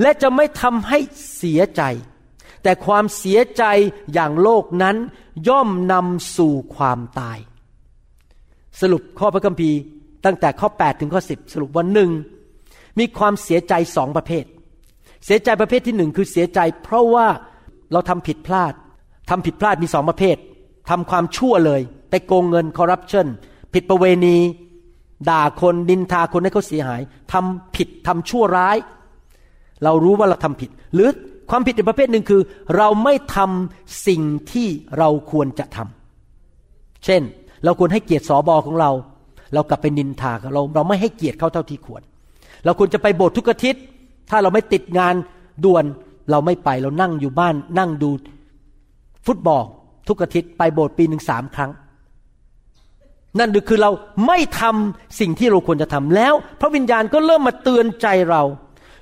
[0.00, 0.98] และจะไม่ทำให้
[1.36, 1.82] เสียใจ
[2.62, 3.64] แต่ความเสียใจ
[4.12, 4.96] อย่างโลกนั้น
[5.48, 7.38] ย่อมนำสู่ความตาย
[8.80, 9.78] สรุปข้อพระคัมภีร์
[10.24, 12.10] ตั้งแต่ข้อ 8 ถึงข้อ 10 สรุปวันหนึ่ง
[12.98, 14.44] มีความเสียใจสองประเภท
[15.24, 17.26] เสียใจประเภทที่หนึ่งคือเสียใจ เพราะว่า
[17.92, 18.72] เราทำผิดพลาด
[19.30, 20.36] ทำผิดพลาดมีสองประเภท
[20.90, 23.26] ทำความชั่วเลย ไปโกงเงินคอร์รัปชัน
[23.74, 24.36] ผิดประเวณี
[25.28, 27.00] ด่าคนดินทาคนให้เขาเสียหาย
[27.32, 28.76] ทำผิดทำชั่วร้าย
[29.84, 31.08] เรารู้ว่าเราทำผิด หรือ
[31.50, 32.42] ความผิดอีกประเภทหนึ่งคือ
[32.76, 37.22] เราไม่ทำสิ่งที่เราควรจะทำเช่น
[37.64, 38.90] เราควรให้เกียรติสอบอของเรา
[39.54, 42.02] เรากลับไปนินทาเขาเราเราไม่ให้เกียรติเขาเท่าที่ควร
[42.64, 43.82] เราควรจะไปโบสถ์ทุกอาทิตย์
[44.30, 45.14] ถ้าเราไม่ติดงาน
[45.64, 45.84] ด่วน
[46.30, 48.10] เราไม่ไปเรานั่งอยู่บ้าน นั่งดู
[49.26, 49.64] ฟุตบอล
[50.08, 51.70] ทุกอาทิตย์ไปโบสถ์ปีหนึ่งสามครั้ง
[53.38, 53.90] นั่นคือเรา
[54.26, 58.42] ไม่ทำสิ่งที่เราควรจะทำแล้ว พระวิญญาณก็เริ่มมาเตือนใจเรา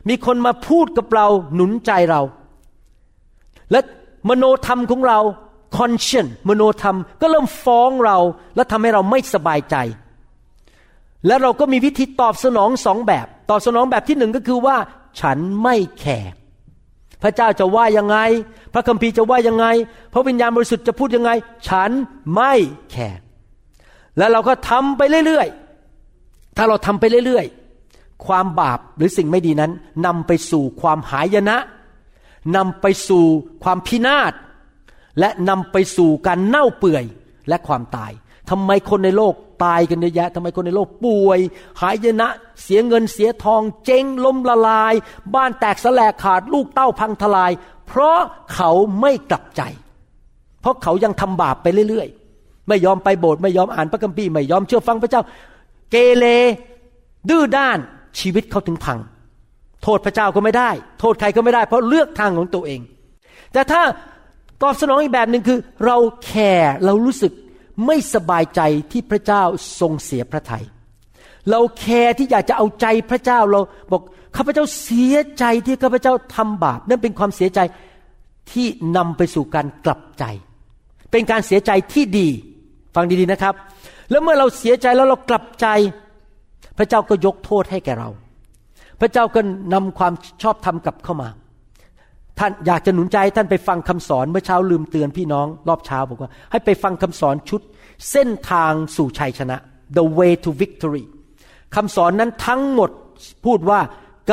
[0.09, 2.21] มีคนมาพูดกับเราหนุนใจเรา
[3.71, 3.81] และ
[4.29, 5.19] มโนธรรมของเรา
[5.77, 8.19] คอนเชนมโนธรรมก็เริ่มฟ้องเรา
[8.57, 9.77] และทำให้เราไม่สบายใจ
[11.27, 14.77] และเราก็มีวิธีตอบสนองสองแบบ ตอบสนองแบบที่หนึ่งก็คือว่า
[15.21, 16.33] ฉันไม่แคร์
[17.23, 18.19] พระเจ้าจะว่ายังไง
[18.73, 19.67] พระคัมภีร์จะว่ายังไง
[20.13, 21.31] พระวิญญาณบริสุทธิ์จะพูดยังไง
[21.69, 21.91] ฉัน
[22.35, 22.53] ไม่
[22.91, 23.19] แคร์
[24.19, 29.73] แล้วเราก็ทำไปเรื่อยๆ ถ้าเราทำไปเรื่อยๆ ความบาปหรือสิ่งไม่ดีนั้น
[30.07, 31.59] นำไปสู่ความหายนะ
[32.57, 33.25] นำไปสู่
[33.63, 34.33] ความพินาศ
[35.19, 37.05] และนำไปสู่การเน่าเปื่อย
[37.49, 38.13] และความตาย
[38.51, 41.39] ทำไมคนในโลกตายกันเยอะแยะทำไมคนในโลกป่วย
[41.81, 42.29] หายนะ
[42.63, 44.95] เสียเงินเสียทอง เจ๊งล้มละลาย
[45.35, 47.53] บ้านแตกสลายขาดลูกเต้าพังทลาย
[47.87, 48.19] เพราะ
[48.55, 49.63] เขาไม่กลับใจ
[50.61, 55.23] เพราะเขายังทำบาปไปเรื่อยๆ ไม่ยอมไปโบสถ์ไม่ยอมอ่านพระคัมภีร์ไม่ยอมเชื่อฟังพระเจ้า
[55.91, 56.25] เกเร
[57.29, 57.79] ดื้อด้าน
[58.19, 58.99] ชีวิตเขาถึงพัง
[59.83, 62.81] โทษพระเจ้าก็ไม่ได้ โทษใครก็ไม่ได้ เพราะเลือกทางของตัวเอง
[63.53, 63.83] แต่ถ้า
[64.63, 67.33] ตอบสนองอีกแบบหนึ่งคือ เราแคร์เรารู้สึก
[67.87, 68.61] ไม่สบายใจ
[68.93, 69.43] ที่พระเจ้า
[69.81, 70.65] ทรงเสียพระทยัย
[71.51, 74.03] เราแคร์ที่อยากจะเอาใจพระเจ้าเราบอก
[74.37, 77.61] ข้าพเจ้าเสียใจที่ข้าพเจ้าทำบาปนั่นเป็นความเสียใจ
[78.53, 78.67] ที่
[78.97, 80.25] นำไปสู่การกลับใจ
[81.11, 82.29] เป็นการเสียใจที่ดี
[82.95, 83.55] ฟังดีๆนะครับ
[84.11, 85.67] แล้วเมื่อเราเสียใจแล้วเรากลับใจ
[86.79, 88.09] พระเจ้าก็ยกโทษให้แก่เรา
[89.01, 89.41] พระเจ้าก็
[89.75, 91.29] นำความชอบธรรมกลับเข้ามา
[92.39, 97.61] ท่านอยากจะหนุนใจท่านไปฟังคำสอนเมื่อเช้าลืมเตือนพี่น้องรอบเช้าบอกว่า ให้ไปฟังคำสอนชุด
[98.11, 99.57] เส้นทางสู่ชัยชนะ
[99.97, 101.05] the way to victory
[101.75, 102.91] คำสอนนั้นทั้งหมด
[103.45, 103.81] พูดว่า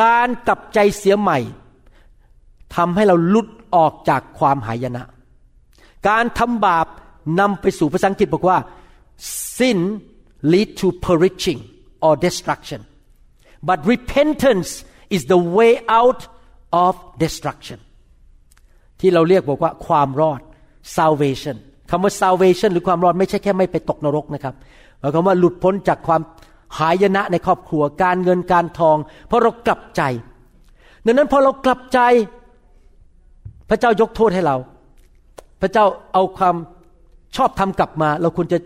[0.01, 1.39] การกลับใจเสียใหม่
[2.75, 5.03] ทำให้เราลุดออกจากความหายนะ
[6.09, 6.87] การทำบาป
[7.39, 8.57] นำไปสู่ภาษาอังกฤษบอกว่า
[9.57, 9.79] sin
[10.51, 11.59] lead to perishing
[12.05, 12.81] or destruction
[13.67, 14.69] but repentance
[15.15, 16.21] is the way out
[16.83, 17.79] of destruction
[19.05, 20.39] ที่เราเรียกบอกว่าความรอด
[20.97, 21.55] salvation
[21.91, 24.53] คำว่า salvation หรือความรอดไม่ใช่แค่ไม่ไปตกนรกนะครับ
[24.99, 26.21] หมายความว่าหลุดพ้นจากความ
[26.77, 30.01] หายนะในครอบครัวการเงินการทอง เพราะเรากลับใจ
[31.05, 31.99] ดังนั้นพอเรากลับใจ
[33.69, 34.55] พระเจ้ายกโทษให้เรา
[35.61, 36.55] พระเจ้าเอาความ
[37.35, 38.59] ชอบธรรมกลับมา เราควรจะ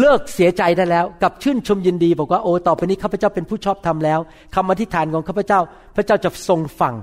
[0.00, 4.20] เลิกเสียใจได้แล้ว กับชื่นชมยินดี บอกว่าโอ้ต่อไปนี้ข้าพเจ้าเป็นผู้ชอบธรรมแล้ว
[4.54, 5.60] คำอธิษฐานของข้าพเจ้า
[5.96, 6.94] พระเจ้าจะทรงฟัง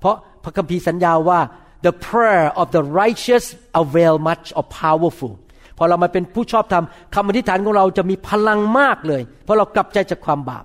[0.00, 1.40] เพราะพระคัมภีร์สัญญาว่า
[1.86, 3.44] the prayer of the righteous
[3.82, 5.32] avail much or powerful
[5.78, 10.64] พอเรามาเป็นผู้ชอบธรรมคำอธิษฐานของเราจะมีพลังมากเลย เพราะเรากลับใจจากความบาป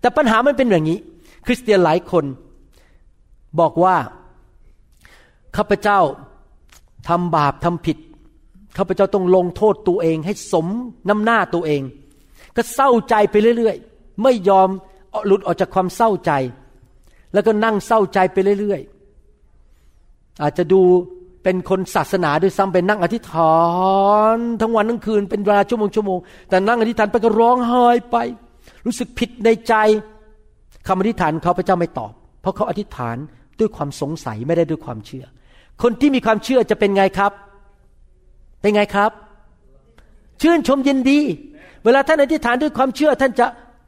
[0.00, 0.98] แต่ปัญหามันเป็นอย่างนี้
[1.46, 2.24] คริสเตียนหลายคน
[3.60, 3.96] บอกว่า
[5.56, 5.98] ข้าพเจ้า
[7.08, 7.98] ทำบาปทำผิด
[8.76, 10.66] ข้าพเจ้าต้องลงโทษตัวเอง ให้สม
[11.08, 11.82] น้ำหน้าตัวเอง
[12.56, 14.68] ก็เศร้าใจไปเรื่อย ๆ ไม่ยอม
[15.26, 16.32] หลุดออกจากความเศร้าใจ
[17.32, 20.80] แล้วก็นั่งเศร้าใจไปเรื่อยๆ อาจจะดู
[21.42, 23.58] เป็นคนศาสนาด้วยซ้ำไปนั่งอธิษฐา
[24.34, 28.16] น ทั้งวันทั้งคืนเป็นเวลาชั่วโมงชั่วโมงแต่นั่งอธิษฐานไปก็ร้องไห้ไป
[28.86, 29.74] รู้สึกผิดในใจ
[30.86, 33.16] คำอธิษฐานเขาพระเจ้าไม่ตอบ เพราะเขาอธิษฐาน
[33.60, 35.24] ด้วยความสงสัยไม่ได้ด้วยความเชื่อ
[35.82, 37.32] คนที่มีความเชื่อจะเป็นไงครับ
[38.60, 39.10] เป็นไงครับ
[40.42, 41.20] ชื่นชมยินดี
[41.84, 43.46] เวลาท่านอธิษฐานด้วยความเชื่อท่านจะ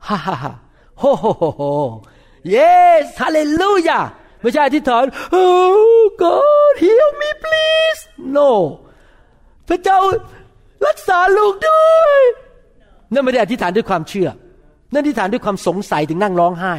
[0.08, 0.52] ฮ่าฮ่าฮ่า
[0.98, 1.62] โฮโฮโฮโฮ
[2.56, 4.00] yes ฮาเลลูยา
[4.40, 8.00] ไม่ใช่อธิษฐาน oh God heal me please
[8.36, 8.50] no
[9.68, 9.98] พระเจ้า
[10.86, 12.22] รักษาลูกด้วย
[13.12, 14.28] นั่นไม่ได้อธิษฐานด้วยความเชื่อ
[14.92, 16.74] นั่นอธิษฐานด้วยความสงสัยถึงนั่งร้องไห้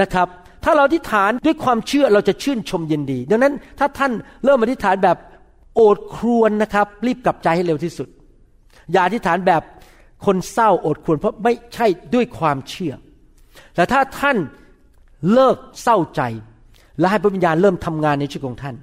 [0.00, 0.28] นะครับ
[0.64, 4.12] ถ้าเราอธิษฐานด้วยความเชื่อเราจะชื่นชมยินดี ดังนั้นถ้าท่าน
[4.44, 5.16] เริ่มอธิษฐานแบบ
[5.74, 8.08] โอดครวญนะครับ รีบกลับใจให้เร็วที่สุด
[8.92, 9.62] อย่าอธิษฐานแบบ
[10.26, 12.94] คนเศร้าโอดครวญเพราะไม่ใช่ด้วยความเชื่อ
[13.74, 14.36] แต่ถ้าท่าน
[15.32, 16.22] เลิกเศร้าใจ
[16.98, 18.76] และให้พระวิญญาณเริ่มทำงานในชีวิตของท่าน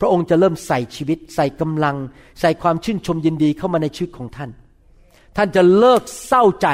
[0.00, 1.96] พระองค์จะเริ่มใส่ชีวิต ใส่กำลัง
[2.40, 4.50] ใส่ความชื่นชมยินดีเข้ามาในชีวิตของท่าน
[5.36, 6.68] ท่านจะเลิกเศร้าใจ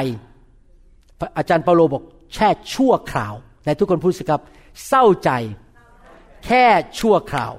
[1.38, 4.42] อาจารย์เปาโลบอกแช่ชั่วคราวแต่ทุกคนพูดสิครับ
[4.88, 5.30] เศร้าใจ
[6.46, 6.64] แค่
[6.98, 7.52] ชั่วคราว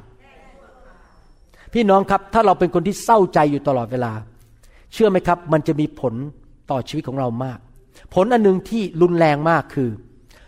[1.74, 4.12] พี่น้องครับถ้าเราเป็นคนที่เศร้าใจอยู่ตลอดเวลา
[4.94, 6.14] เชื่อไหมครับ มันจะมีผล
[6.72, 7.60] ต่อชีวิตของเรามาก
[8.14, 9.90] ผลอันหนึ่งที่รุนแรงมากคือ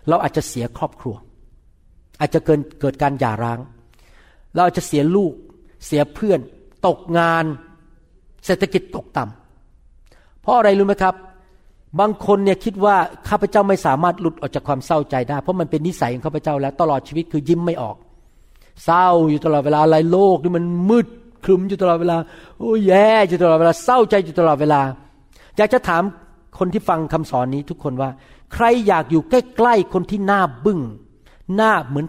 [0.09, 1.15] เราอาจจะเสียครอบครัว
[2.19, 3.59] อาจจะเกิดเกิดการหย่าร้าง
[4.53, 5.33] เราอาจจะเสียลูก
[5.85, 6.39] เสียเพื่อน
[6.87, 7.45] ตกงาน
[8.45, 11.15] เศรษฐกิจตกต่ำเพราะอะไรรู้ไหมครับ
[11.99, 12.95] บางคนเนี่ยคิดว่า
[13.29, 17.95] ข้าพเจ้าไม่สามารถหลุดออกจากความเศร้าใจได้ เพราะมันเป็นนิสัยของข้าพเจ้าแล้วตลอดชีวิตคือยิ้มไม่ออก
[18.85, 21.07] เศร้าอยู่ตลอดเวลาอะไรโลกนี่มันมืด
[21.45, 22.15] ครึมอยู่ตลอดเวลา
[22.57, 24.81] โอ้แย่อยู่ตลอดเวลาเศร้าใจอยู่ตลอดเวลา
[25.57, 26.03] อยากจะถาม
[26.57, 28.09] คนที่ฟังคำสอนนี้ทุกคนว่า
[28.53, 30.79] ใครอยากอยู่ใกล้ๆคนที่หน้าบึง้ง
[31.55, 32.07] หน้าเหมือน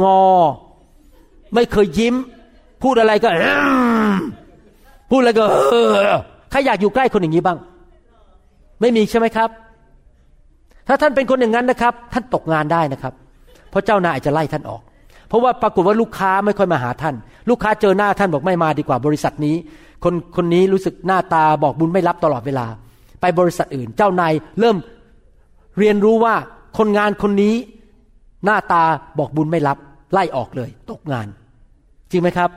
[0.00, 0.22] งอ
[1.54, 2.14] ไม่เคยยิ้ม
[2.82, 3.28] พูดอะไรก็
[5.10, 5.44] พูดอะไรก็
[6.50, 7.58] ใครอยากอยู่ใกล้คนอย่างนี้บ้าง
[8.80, 9.50] ไม่มีใช่ไหมครับ
[10.88, 13.12] ถ้าท่านเป็นคนอย่างนั้นนะครับ ท่านตกงานได้นะครับ
[13.70, 14.82] เพราะเจ้านายอาจจะไล่ท่านออก
[15.28, 17.14] เพราะว่าปรากฏว่าลูกค้าไม่ค่อยมาหาท่าน
[17.50, 19.56] ลูกค้าเจอหน้าท่านบอกไม่มาดีกว่าบริษัทนี้
[20.04, 22.66] คนคนนี้รู้สึกหน้าตาบอกบุญไม่รับตลอดเวลา
[23.22, 24.76] ไปบริษัทอื่น เจ้านายเริ่ม
[25.78, 26.34] เรียนรู้ว่า
[26.78, 27.54] คนงานคนนี้
[28.44, 28.82] หน้าตา
[29.18, 29.78] บอกบุญไม่รับ
[30.12, 31.26] ไล่ออกเลย ตกงาน
[32.10, 32.50] จริงไหมครับ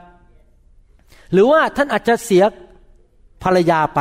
[1.32, 2.42] หรือว่าท่านอาจจะเสีย
[3.42, 4.00] ภรรยาไป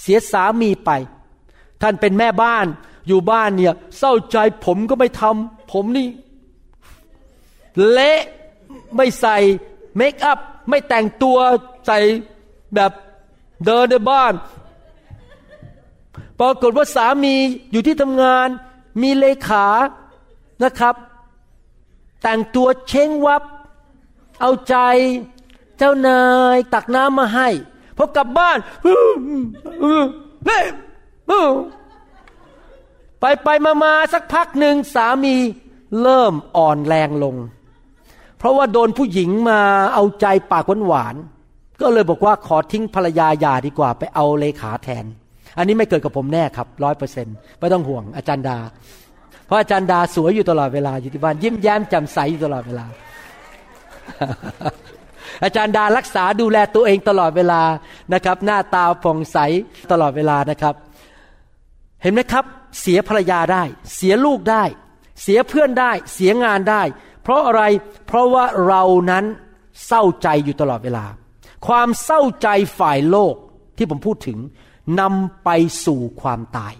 [0.00, 0.90] เสียสามีไป
[1.82, 2.66] ท่านเป็นแม่บ้าน
[3.08, 6.08] อยู่บ้านเนี่ย เศร้าใจผมก็ไม่ทำผมนี่
[7.90, 8.20] เละ
[8.96, 9.36] ไม่ใส่
[9.96, 11.38] เมคอัพไม่แต่งตัว
[11.86, 11.98] ใส่
[12.74, 12.92] แบบ
[13.64, 14.32] เดินในบ้าน
[16.40, 17.34] ปรากฏว่าสามี
[17.72, 18.48] อยู่ที่ทำงาน
[19.02, 19.66] มีเลขา
[20.64, 20.94] นะครับ
[22.22, 23.42] แต่งตัวเช้งวับ
[24.40, 24.76] เอาใจ
[25.78, 26.22] เจ้านา
[26.54, 27.48] ยตักน้ำมาให้
[27.96, 28.58] พอกลับบ้าน
[33.20, 35.36] ไปไปมามาสักพักหนึ่งสามี
[36.02, 37.36] เริ่มอ่อนแรงลง
[38.38, 39.60] เพราะว่าโดนผู้หญิงมา
[39.94, 41.14] เอาใจปากหวาน
[41.80, 45.04] ก็เลยบอกว่าขอทิ้งภรรยาหย่าดีกว่าไปเอาเลขาแทน
[45.58, 47.26] อันนี้ไม่เกิดกับผมแน่ครับร้อยเปอร์เซ็น
[47.60, 48.58] ไม่ต้องห่วงอาจารย์ดา
[49.46, 52.86] เพราะอาจารย์ดาสวยอยู่ตลอดเวลาอยู่ที่บ้านยิ้มแย้มแจ่มใสอยู่ตลอดเวลา
[55.44, 57.62] อาจารย์ดารักษาดูแลตัวเองตลอดเวลา
[58.14, 59.38] นะครับ หน้าตาผ่องใส
[59.92, 60.74] ตลอดเวลานะครับ
[62.02, 62.44] เห็นไหมครับ
[62.80, 63.62] เสียภรรยาได้
[63.94, 64.64] เสียลูกได้
[65.22, 66.82] เสียเพื่อนได้ เสียงานได้
[67.22, 67.62] เพราะอะไร
[68.06, 69.24] เพราะว่าเรานั้น
[69.86, 71.04] เศร้าใจอยู่ตลอดเวลา
[71.66, 73.34] ความเศร้าใจฝ่ายโลก
[73.76, 74.38] ที่ผมพูดถึง
[75.00, 75.50] นำไป
[75.86, 76.74] สู่ความตาย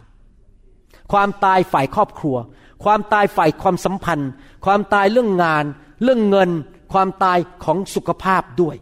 [1.13, 2.37] ความตายฝ่ายครอบครัว
[2.85, 4.31] ความตายฝ่ายความสัมพันธ์
[4.65, 5.65] ความตายเรื่องงาน
[6.03, 6.51] เรื่องเงิน
[6.93, 8.77] ความตายของสุขภาพด้วย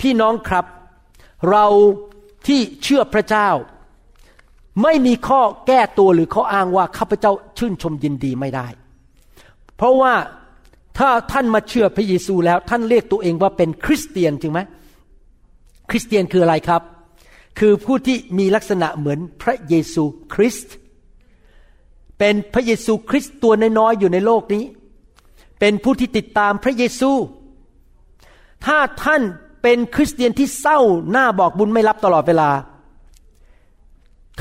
[0.00, 0.64] พี่น้องครับ
[1.50, 1.66] เรา
[2.46, 3.48] ที่เชื่อพระเจ้า
[4.82, 8.66] ไม่มีข้อแก้ตัวหรือข้ออ้างว่าข้าพเจ้าชื่นชมยินดีไม่ได้
[9.76, 10.12] เพราะว่า
[10.98, 14.60] ถ้าท่านมาเชื่อพระเยซูแล้วท่านเรียกตัวเองว่าเป็นคริสเตียนจริงไหม
[15.90, 16.82] คริสเตียนคืออะไรครับ
[17.58, 20.74] คือผู้ที่มีลักษณะเหมือนพระเยซูคริสต์
[22.18, 24.64] เป็นพระเยซูคริสต์ตัวน้อยๆอยู่ในโลกนี้
[25.60, 27.10] เป็นผู้ที่ติดตามพระเยซู
[28.66, 29.22] ถ้าท่าน
[29.62, 30.78] เป็นคริสเตียนที่เศร้า
[31.10, 32.50] หน้าบอกบุญไม่รับตลอดเวลา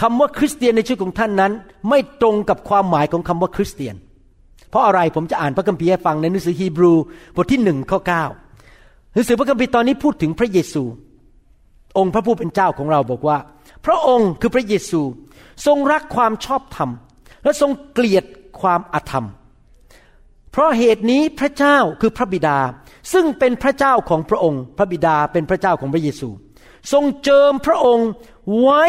[0.01, 1.51] คำว่าคริสเตียนในชีวิตของท่านนั้น
[1.89, 3.95] ไม่ตรงกับความหมายของคำว่าคริสเตียน
[4.69, 6.93] เพราะอะไรผมจะอ่านพระคัมภีร์ให้ฟังในหนังสือฮีบรู
[7.35, 8.23] บทที่หนึ่งข้อเก้า
[9.13, 10.83] หนังสือพระคัมภีร์ตอนนี้พูดถึงพระเยซู
[11.97, 13.37] องค์พระผู้เป็นเจ้าของเราบอกว่า
[13.85, 15.01] พระองค์คือพระเยซู
[15.65, 16.89] ทรงรักความชอบธรรม
[17.43, 18.25] และทรงเกลียด
[18.61, 19.27] ความอธรรม
[20.51, 22.57] เพราะเหตุนี้พระเจ้าคือพระบิดา
[23.13, 26.29] ซึ่งเป็นพระเจ้าของพระองค์ พระบิดาเป็นพระเจ้าของพระเยซู
[26.91, 28.09] ทรงเจิมพระองค์
[28.59, 28.83] ไว้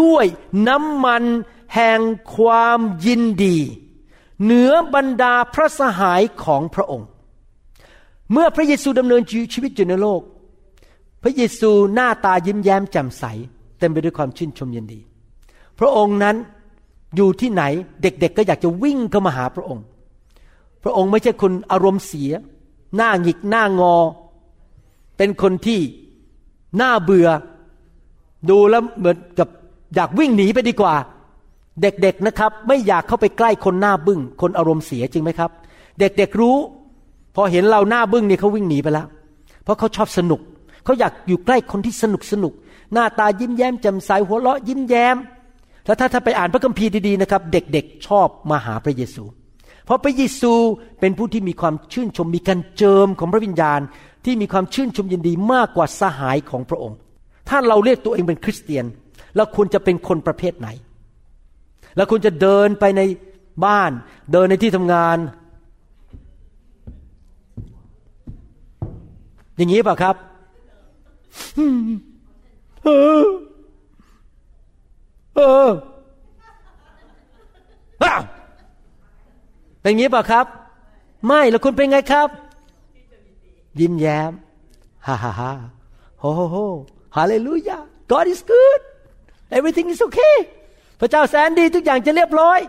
[0.00, 0.26] ด้วย
[0.68, 1.24] น้ำมัน
[1.74, 2.00] แห่ง
[2.36, 3.58] ความยินดี
[4.42, 7.08] เหนือบรรดาพระสหายของพระองค์
[8.32, 10.20] เมื่อพระเยซูดำเนินชีวิตอยู่ในโลก
[11.22, 13.24] พระเยซูหน้าตายิ้มแย้มแจ่มใส
[13.78, 15.00] เต็มไปด้วยความชื่นชมยินดี
[15.78, 16.36] พระองค์นั้น
[17.16, 17.62] อยู่ที่ไหน
[18.02, 19.84] เด็กๆก็อยากจะวิ่งเข้ามาหาพระองค์
[20.82, 22.32] พระองค์ไม่ใช่คนอารมณ์เสีย
[22.96, 23.94] หน้าหงิกหน้างอ
[25.16, 25.80] เป็นคนที่
[26.76, 27.28] หน้าเบื่อ
[28.50, 29.48] ดูแล้วเหมือนกับ
[29.94, 30.94] อยากวิ่งหนีไปดีกว่า
[31.82, 35.50] เด็กๆนะครับ ไม่อยากเข้าไปใกล้คนหน้าบึง้ง คนอารมณ์เสียจริงไหมครับ
[35.98, 36.56] เด็กๆรู้
[37.34, 39.06] พอเห็นเราหน้าบึ้งเนี่ยเขาวิ่งหนีไปแล้ว
[39.62, 40.40] เพราะเขาชอบสนุก
[40.84, 42.52] เขาอยากอยู่ใกล้คนที่สนุกสนุก
[42.92, 45.16] หน้าตายิ้มแย้มแจ่มใสหัวเราะยิ้มแย้ม
[45.86, 49.24] แล้วถ้าถ้าไปอ่านพระคัมภีร์ดีๆนะครับ เด็กๆ ชอบมาหาพระเยซู
[49.84, 50.52] เพราะพระเยซู
[51.00, 53.80] เป็นผู้ที่มีความชื่นชมมีการเจิมของพระวิญญาณ
[54.24, 56.98] ที่มีความชื่นชมยินดีมากกว่าสหายของพระองค์
[57.48, 58.84] ถ้าเราเรียกตัวเองเป็นคริสเตียน
[59.36, 60.68] เราควรจะเป็นคนประเภทไหน
[61.96, 63.00] เราควรจะเดินไปใน
[63.64, 63.90] บ้าน
[64.32, 65.18] เดินในที่ทำงาน
[69.56, 70.16] อย่างนี้เปล่าครับ
[72.84, 72.88] เอ
[73.22, 73.26] อ
[75.36, 75.70] เออ
[79.80, 80.46] เป็นอย่างนี้เปล่าครับ
[81.26, 82.28] ไม่แล้วคุณเป็นไงครับ
[83.80, 84.32] ยิ้มแย้ม
[85.06, 85.52] ฮ่าฮ่าฮ่า
[86.20, 86.56] โฮโฮโฮ
[87.16, 87.78] ฮาเลลูยา
[88.10, 88.80] God is good
[89.56, 90.36] everything is okay
[91.00, 92.60] พระเจ้าแสนดีทุกอย่างจะเรียบร้อย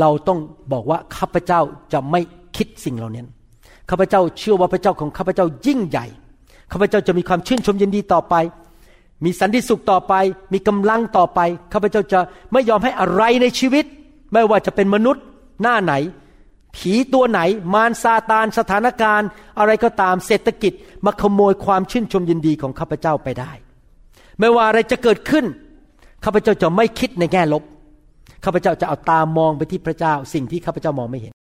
[0.00, 0.38] เราต้อง
[0.72, 1.60] บอกว่าข้าพเจ้า
[1.92, 2.20] จะไม่
[2.56, 3.22] คิดสิ่งเหล่านี้
[3.90, 6.06] ข้าพเจ้าเชื่อว่าพระเจ้าของข้าพเจ้ายิ่งใหญ่
[6.72, 8.34] ข้าพเจ้าจะมีความชื่นชมยินดีต่อไป
[9.24, 10.14] มีสันติสุขต่อไป
[10.52, 11.40] มีกำลังต่อไป
[11.72, 12.20] ข้าพเจ้าจะ
[12.52, 13.84] ไม่ยอมให้อะไรในชีวิต
[14.32, 15.24] ไม่ว่าจะเป็นมนุษย์
[15.62, 15.94] หน้าไหน
[16.76, 17.40] ผีตัวไหน
[17.74, 20.72] มารซาตานสถานการณ์ อะไรก็ตามเศรษฐกิจ
[21.04, 23.52] มาขโมยความชื่นชมยินดีของข้าพเจ้าไปได้
[24.38, 25.44] ไม่ว่าอะไรจะเกิดขึ้น
[26.24, 27.62] ข้าพเจ้าจะไม่คิดในแง่ลบ
[28.44, 31.34] ข้าพเจ้าจะเอาตามองไปที่พระเจ้า สิ่งที่ข้าพเจ้ามองไม่เห็น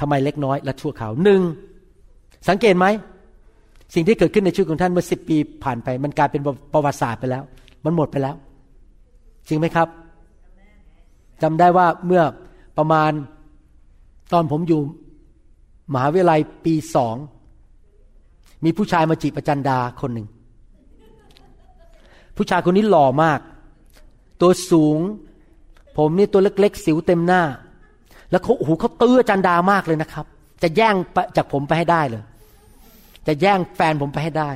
[0.00, 1.40] ทำไมเล็กน้อยและชั่วคราวหนึ่ง
[2.48, 2.86] สังเกตไหม
[3.94, 7.42] สิ่งที่เกิดขึ้นในชีวิตของท่านเมื่อสิบปีผ่านไป มันกลายเป็นประวัติศาสตร์ไปแล้ว
[7.84, 8.34] มันหมดไปแล้ว
[9.48, 9.88] จริงไหมครับ
[11.42, 12.22] จำได้ว่าเมื่อ
[12.78, 13.12] ประมาณ
[14.32, 14.80] ตอนผมอยู่
[15.92, 17.16] มหาวิทยาลัยปีสอง
[18.64, 20.26] มีผู้ชายมาจีบอาจารย์ดาคนหนึ่ง
[22.36, 23.40] ผู้ชายคนนี้หล่อมาก
[24.40, 24.98] ตัวสูง
[25.96, 27.42] ผมนี่ตัวเล็กๆ สิวเต็มหน้า
[28.30, 30.26] แล้วเขาโอ้โหเขาตื้ออาจารย์ดามากเลยนะครับ
[30.62, 30.94] จะแย่ง
[31.36, 32.24] จากผมไปให้ได้เลย
[33.26, 34.50] จะแย่งแฟนผมไปให้ได้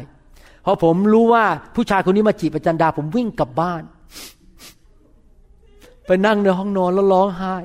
[0.65, 3.83] พอผมรู้ว่าผู้ชายคนนี้มาจีบอาจารย์ดา ผมวิ่งกลับบ้าน
[6.27, 7.57] นั่งในห้องนอนแล้วร้องไห้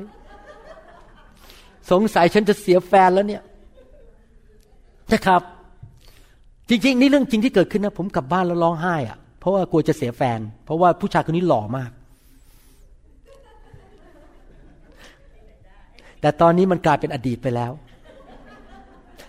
[1.92, 3.44] สงสัยฉันจะเสียแฟนแล้วเนี่ย
[5.14, 5.42] นะครับ
[6.70, 11.92] จริง ๆ นี่เรื่องจริงที่เกิดขึ้นนะ ผมกลับบ้านแล้วร้องไห้อะเพราะว่ากลัวจะเสียแฟน เพราะว่าผู้ชายคนนี้หล่อมาก
[16.22, 17.72] แต่ตอนนี้มันกลายเป็นอดีตไปแล้ว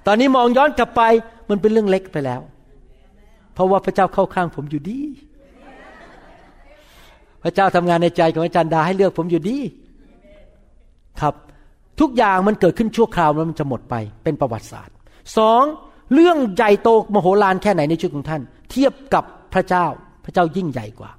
[0.07, 1.03] ตอนนี้มองย้อนกลับไป
[1.51, 2.41] มันเป็นเรื่องเล็กไปแล้ว
[3.55, 5.01] เพราะว่าพระเจ้าเข้าข้างผมอยู่ดี
[7.43, 9.59] พระเจ้าทำงานในใจของอาจารย์ดาให้เลือกผมอยู่ดี
[11.21, 11.35] ครับ
[12.01, 14.95] ทุกอย่างมันเกิดขึ้นชั่วคราวแล้วมันจะหมดไปเป็นประวัติศาสตร์
[15.37, 15.63] สอง
[16.15, 19.25] เรื่องใหญ่โตมโหฬารแค่ไหนในชีวิตของท่าน เทียบกับ
[19.55, 19.87] พระเจ้า
[20.25, 21.11] พระเจ้ายิ่งใหญ่กว่า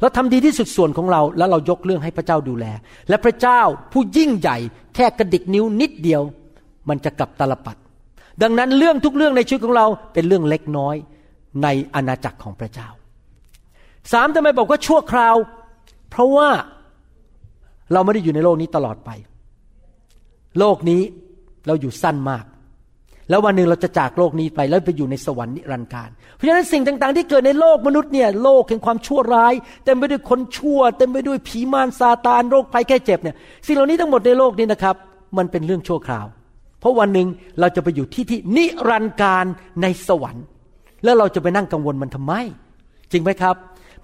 [0.00, 2.66] เราทำดีที่สุดส่วนของเรา แล้วเรายกเรื่องให้พระเจ้าดูแล
[3.08, 3.60] และพระเจ้า
[3.92, 4.56] ผู้ยิ่งใหญ่
[4.94, 6.22] แค่กระดิกนิ้วนิดเดียว
[6.88, 7.76] มันจะกลับตลปัด
[8.42, 10.96] ดังนั้นเรื่องทุกเรื่องในชีวิตของเราเป็นเรื่องเล็กน้อย
[11.62, 12.88] ในอาณาจักรของพระเจ้า
[14.12, 15.36] สามทำไมบอกว่าชั่วคราว
[16.10, 16.48] เพราะว่า
[17.92, 19.10] เราไม่ได้อยู่ในโลกนี้ตลอดไป
[20.58, 21.02] โลกนี้
[21.66, 22.44] เราอยู่สั้นมาก
[23.30, 33.36] แล้ววันหนึ่งเราจะจากโลกนี้ไปแล้วไปอยู่ในสวรรค์นิรันดร์การ เพราะฉะนั้นสิ่งต่างๆ ที่เกิดในโลกมนุษย์เนี่ยโลกแห่งความชั่วร้ายเต็มไปด้วยคนชั่วเต็มไปด้วยผีมารซาตานโรคภัยแค่เจ็บเนี่ย
[33.66, 34.96] สิ่งเหล่านี้ทั้งหมดในโลกนี้นะครับ
[35.38, 36.26] มันเป็นเรื่องชั่วคราว
[36.80, 37.28] เพราะวันหนึ่ง
[37.60, 39.44] เราจะไปอยู่ที่ที่นิรันดร์การ
[39.82, 40.44] ในสวรรค์
[41.04, 42.32] แล้วเราจะไปนั่งกังวลมันทำไม
[43.12, 43.56] จริงไหมครับ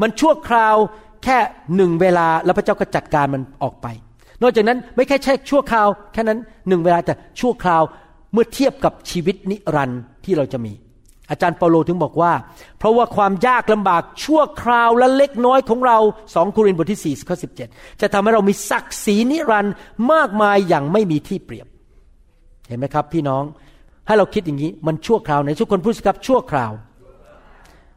[0.03, 0.77] มันชั่วคราว
[1.25, 1.39] แค่
[1.77, 3.87] หนึ่งเวลาแล้วพระเจ้าก็จัดการมันออกไป
[4.43, 7.83] นอกจากนั้นไม่แค่แค่ชั่วคราวแค่นั้นหนึ่งเวลาแต่ชั่วคราว
[8.33, 10.73] เมื่อเทียบกับชีวิตนิรันดร์ที่เราจะมี
[11.31, 12.33] อาจารย์เปาโลถึงบอกว่า
[12.79, 15.99] เพราะว่าความยากลำบากชั่วคราวและเล็กน้อยของเรา
[16.35, 17.47] สองโครินธ์บทที่4ข้อสิ
[18.01, 19.75] จะทำให้เรามีศักดิ์ศรีนิรันดร์
[20.13, 21.67] มากมายอย่างไม่มีที่เปรียบ
[22.69, 23.43] เห็นไหมครับ พี่น้อง
[24.07, 26.73] ให้เราคิดอย่างนี้มันชั่วคราวไหนทุกคนพูดสิครับชั่วคราว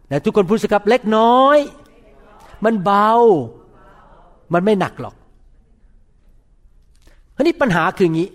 [0.08, 1.58] แต่ทุกคนพูดสิครับเล็กน้อย
[2.66, 3.10] มันเบา
[4.54, 5.16] มันไม่หนักหรอก
[7.36, 8.30] ทีนี้ปัญหาคืออย่างนี้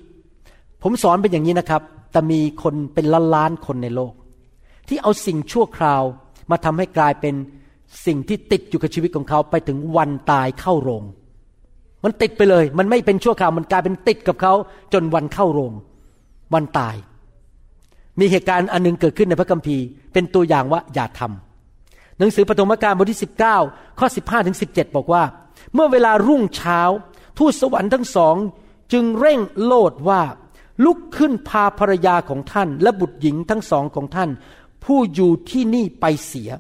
[0.83, 1.83] ผมสอนเป็นอย่างนี้นะครับ
[2.13, 4.13] แต่มีคนเป็นล้านล้านคนในโลก
[4.89, 6.03] ที่เอาสิ่งชั่วคราว
[6.51, 7.35] มาทำให้กลายเป็น
[8.07, 11.03] สิ่งที่ติดอยู่กับชีวิตของเขาไปถึงวันตายเข้าโรง
[12.05, 14.55] มันติดไปเลย มันไม่เป็นชั่วคราว มันกลายเป็นติดกับเขา
[14.93, 15.73] จนวันเข้าโรง
[16.55, 16.97] วันตาย
[18.21, 21.44] มีเหตุการณ์อันนึงเกิดขึ้นในพระคัมภีร์ เป็นตัวอย่างว่าอย่าทำ
[22.19, 23.21] หนังสือปฐมกาลบทที่
[23.61, 25.23] 19 ข้อ 15ถึง17 บอกว่า
[25.75, 26.81] เมื่อเวลารุ่งเช้า
[27.39, 28.37] ทูตสวรรค์ทั้งสอง
[28.93, 30.23] จึงเร่งโลดว่า
[30.85, 34.31] ลุกขึ้นพาภรรยาของท่าน และบุตรหญิงทั้งสองของท่าน
[34.85, 36.51] ผู้อยู่ที่นี่ไปเสีย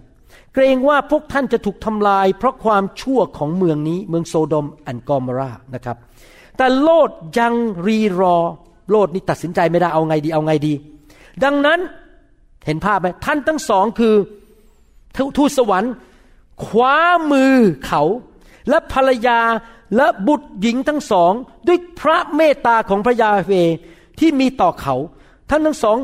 [0.54, 5.96] เกรงว่าพวกท่านจะถูกทำลาย เพราะความชั่วของเมืองนี้เมืองโซโดมแอนกอมรานะครับ
[6.56, 7.54] แต่โลดยัง
[7.86, 8.36] รีรอ
[8.90, 10.72] โลดนี่ตัดสินใจไม่ได้เอาไงดีเอาไงดี
[11.44, 11.80] ดังนั้น
[12.66, 14.14] เห็นภาพไหมท่านทั้งสองคือ
[15.36, 15.92] ทูตสวรรค์
[16.64, 16.96] คว้า
[17.30, 17.54] มือ
[17.86, 18.02] เขา
[18.68, 19.40] และภรรยา
[19.96, 21.32] และบุตรหญิงทั้งสอง
[21.66, 23.52] ด้วยพระเมตตาของพระยาเว
[24.18, 24.94] ที่มีต่อเขา
[25.50, 25.98] ท่านทั้งสอง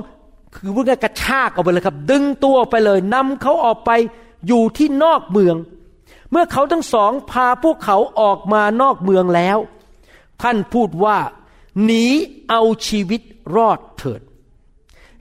[0.55, 3.91] คือพูดง่ายกระชากออกไปเลยครับ ดึงตัวไปเลยนำเขาออกไป
[4.47, 5.57] อยู่ที่นอกเมือง
[6.31, 9.59] เมื่อเขาทั้งสองพาพวกเขาออกมานอกเมืองแล้ว
[10.43, 11.19] ท่านพูดว่า
[11.85, 12.05] หนี
[12.49, 13.21] เอาชีวิต
[13.57, 14.21] รอดเถิด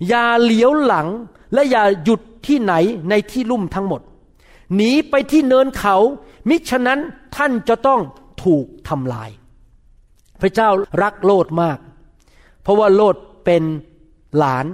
[0.07, 1.07] อย่าเหลียวหลัง
[1.53, 2.73] และอย่าหยุด ที่ไหน
[3.09, 4.01] ในที่ลุ่มทั้งหมด
[4.75, 5.95] หนีไปที่เนินเขา
[6.49, 6.99] มิฉะนั้น
[7.35, 7.99] ท่านจะต้อง
[8.43, 9.29] ถูกทำลาย
[10.41, 10.69] พระเจ้า
[11.03, 11.77] รักโลดมาก
[12.61, 13.15] เพราะว่าโลด
[13.45, 13.63] เป็น
[14.37, 14.65] หลาน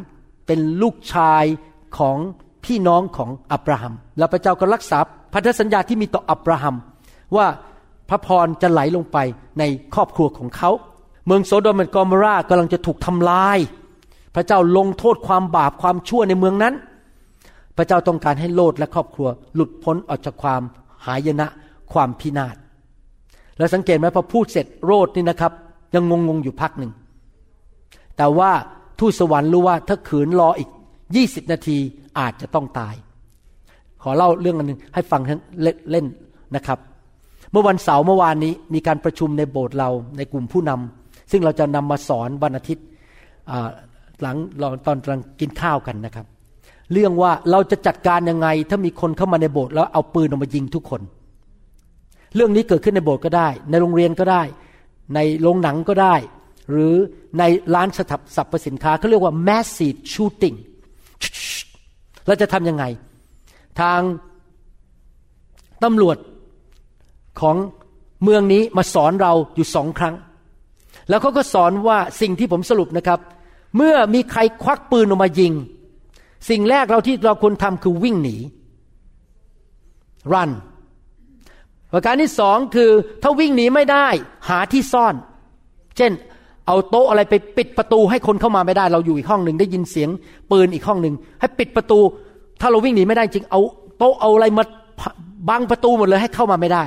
[0.46, 1.44] เป็นลูกชาย
[1.98, 2.18] ของ
[2.66, 5.00] พี่น้องของอับราฮัม แล้วพระเจ้าก็รักษา
[5.34, 6.76] พันธสัญญาที่มีต่ออับราฮัม
[7.36, 7.48] ว่า
[8.10, 9.18] พระพรจะไหลลงไป
[9.60, 9.64] ใน
[9.94, 10.72] ครอบครัวของเขา
[11.26, 13.58] เมืองโซโดมและกอมรากำลังจะถูกทำลาย
[14.36, 16.74] พระเจ้าลงโทษความบาปความชั่วในเมืองนั้น
[17.78, 20.62] พระเจ้าต้องการให้โลดและครอบครัว หลุดพ้นออกจากความ
[21.06, 21.48] หายนะ
[21.94, 22.56] ความพินาศ
[23.58, 25.52] แล้วสังเกตไหมพอพูดเสร็จโรดนี่นะครับ
[25.94, 26.92] ยังงงงๆอยู่พักหนึ่ง
[28.18, 28.52] แต่ว่า
[29.00, 30.70] ทูตสวรรค์รู้ว่าถ้าขืนรออีก
[31.12, 31.78] 20นาที
[32.20, 32.96] อาจจะต้องตาย
[34.02, 35.22] ขอเล่าเรื่องอันหนึงให้ฟัง
[35.92, 36.06] เล่น
[36.56, 36.80] นะครับ
[37.52, 42.86] เมื่อวันเสาร์เมื่อวานนี้มีการประชุมในโบสถ์เราในกลุ่มผู้นำซึ่งเราจะนำมาสอนวันอาทิตย์
[44.22, 44.36] หลัง
[44.86, 46.26] ตอนกำลังกินข้าวกันนะครับ
[46.92, 51.02] เรื่องว่าเราจะจัดการยังไง ถ้ามีคนเข้ามาในโบสถ์แล้วเอาปืนออกมายิงทุกคน
[52.36, 54.42] เรื่องนี้เกิดขึ้นในโบสถ์ก็ได้ ในโรงเรียนก็ได้
[55.16, 56.16] ในโรงหนังก็ได้
[56.72, 56.94] หรือ
[57.40, 57.44] ใน
[57.76, 58.00] ร้านส
[58.38, 60.58] รรพสินค้าเขาเรียกว่า massive shooting
[62.28, 62.84] เราจะทำยังไง
[63.82, 64.02] ทาง
[65.84, 66.18] ตำรวจ
[67.42, 67.56] ของ
[68.24, 70.16] เมืองนี้มาสอนเราอยู่สองครั้ง
[71.10, 73.20] แล้วเขาก็สอนว่าสิ่งที่ผมสรุปนะครับ
[73.76, 75.54] เมื่อมีใครควักปืนออกมายิง
[76.50, 78.36] สิ่งแรกเราที่เราควรทำคือวิ่งหนี
[80.34, 80.52] run
[81.94, 82.90] ประการที่สองคือ
[83.24, 84.08] ถ้าวิ่งหนีไม่ได้
[84.50, 85.16] หาที่ซ่อน
[85.98, 86.12] เช่น
[86.68, 90.10] เอาโต๊ะอะไรไปปิดประตูให้คนเข้ามาไม่ได้ เราอยู่อีกห้องหนึ่งได้ยินเสียง
[90.52, 92.00] ปืนอีกห้องหนึ่งให้ปิดประตู
[92.62, 93.62] ถ้าเราวิ่งหนีไม่ได้จริงเอา
[93.98, 94.64] โต๊ะเอาอะไรมา
[95.50, 96.86] บังประตูหมดเลยให้เข้ามาไม่ได้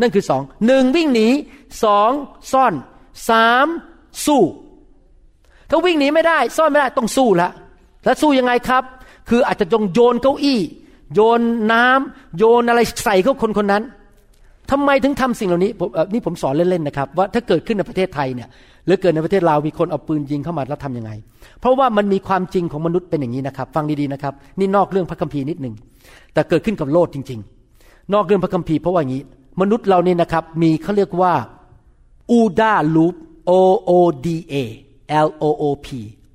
[0.00, 1.28] นั่นคือสองหนึ่งวิ่งหนี
[1.84, 2.10] สอง
[2.52, 2.74] ซ่อน
[3.30, 3.66] สาม
[4.26, 4.42] สู้
[5.70, 7.48] ถ้าวิ่งหนีไม่ได้ ซ่อนไม่ได้ต้องสู้ละ
[8.04, 8.82] แล้วสู้ยังไงครับ
[9.28, 10.60] คืออาจจะจงโยนเก้าอี้
[11.14, 11.40] โยน
[11.72, 13.82] น้ำโยนอะไรใส่เข้าคนคนนั้น
[14.70, 15.70] ทำไมถึงทำสิ่งเหล่านี้
[16.12, 18.48] นี่ผมสอนเล่นๆนะครับ ว่าถ้าเกิดขึ้นในประเทศไทยเนี่ย
[18.86, 21.10] หรือเกิดในประเทศลาวมีคนเอาปืนยิงเข้ามาแล้วทำยังไง
[21.60, 25.74] เพราะว่ามันมีความจริงของมนุษย์เป็นอย่างนี้นะครับ ฟังดีๆนะครับ นี่นอกเรื่องพระคัมภีร์นิดหนึ่ง
[26.34, 27.40] แต่เกิดขึ้นกับโลกจริง
[27.76, 29.22] ๆ นอกเรื่องพระคัมภีร์เพราะว่าอย่างนี้
[29.60, 31.32] มนุษย์เราเนี่ยนะครับมีเขาเรียกว่า
[32.30, 33.14] อูดาลูป
[33.50, 33.52] O
[33.88, 33.90] O
[34.24, 34.54] D A
[35.26, 35.88] L O O P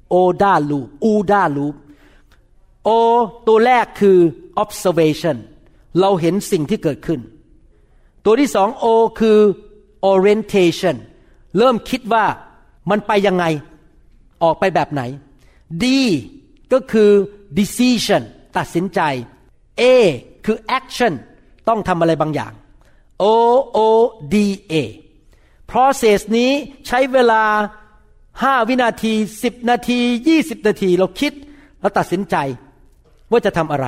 [0.10, 1.76] โอดาลูปอูดาลูป
[2.88, 2.90] O
[3.48, 4.18] ตัวแรกคือ
[4.64, 5.38] observation
[6.00, 7.20] เราเห็นสิ่งที่เกิดขึ้น
[8.26, 8.86] ตัวที่สอง O
[9.20, 9.40] คือ
[10.12, 10.96] orientation
[11.58, 12.26] เริ่มคิดว่า
[12.90, 13.46] มันไปยังไง
[14.44, 15.02] ออกไปแบบไหน
[15.84, 15.86] D
[16.74, 17.12] ก็คือ
[17.58, 18.24] decision
[18.58, 19.00] ตัดสินใจ
[19.82, 19.84] A
[20.46, 21.14] คือ action
[21.68, 22.54] ต้องทำอะไรบางอย่าง
[23.24, 23.26] O
[23.78, 23.80] O
[24.34, 24.36] D
[24.72, 24.76] A
[25.72, 26.52] process นี้
[26.88, 27.44] ใช้เวลา
[28.44, 30.00] 5วินาที10นาที
[30.34, 31.34] 20นาทีเราคิด
[31.82, 32.36] แล้วตัดสินใจ
[33.32, 33.88] ว่าจะทำอะไร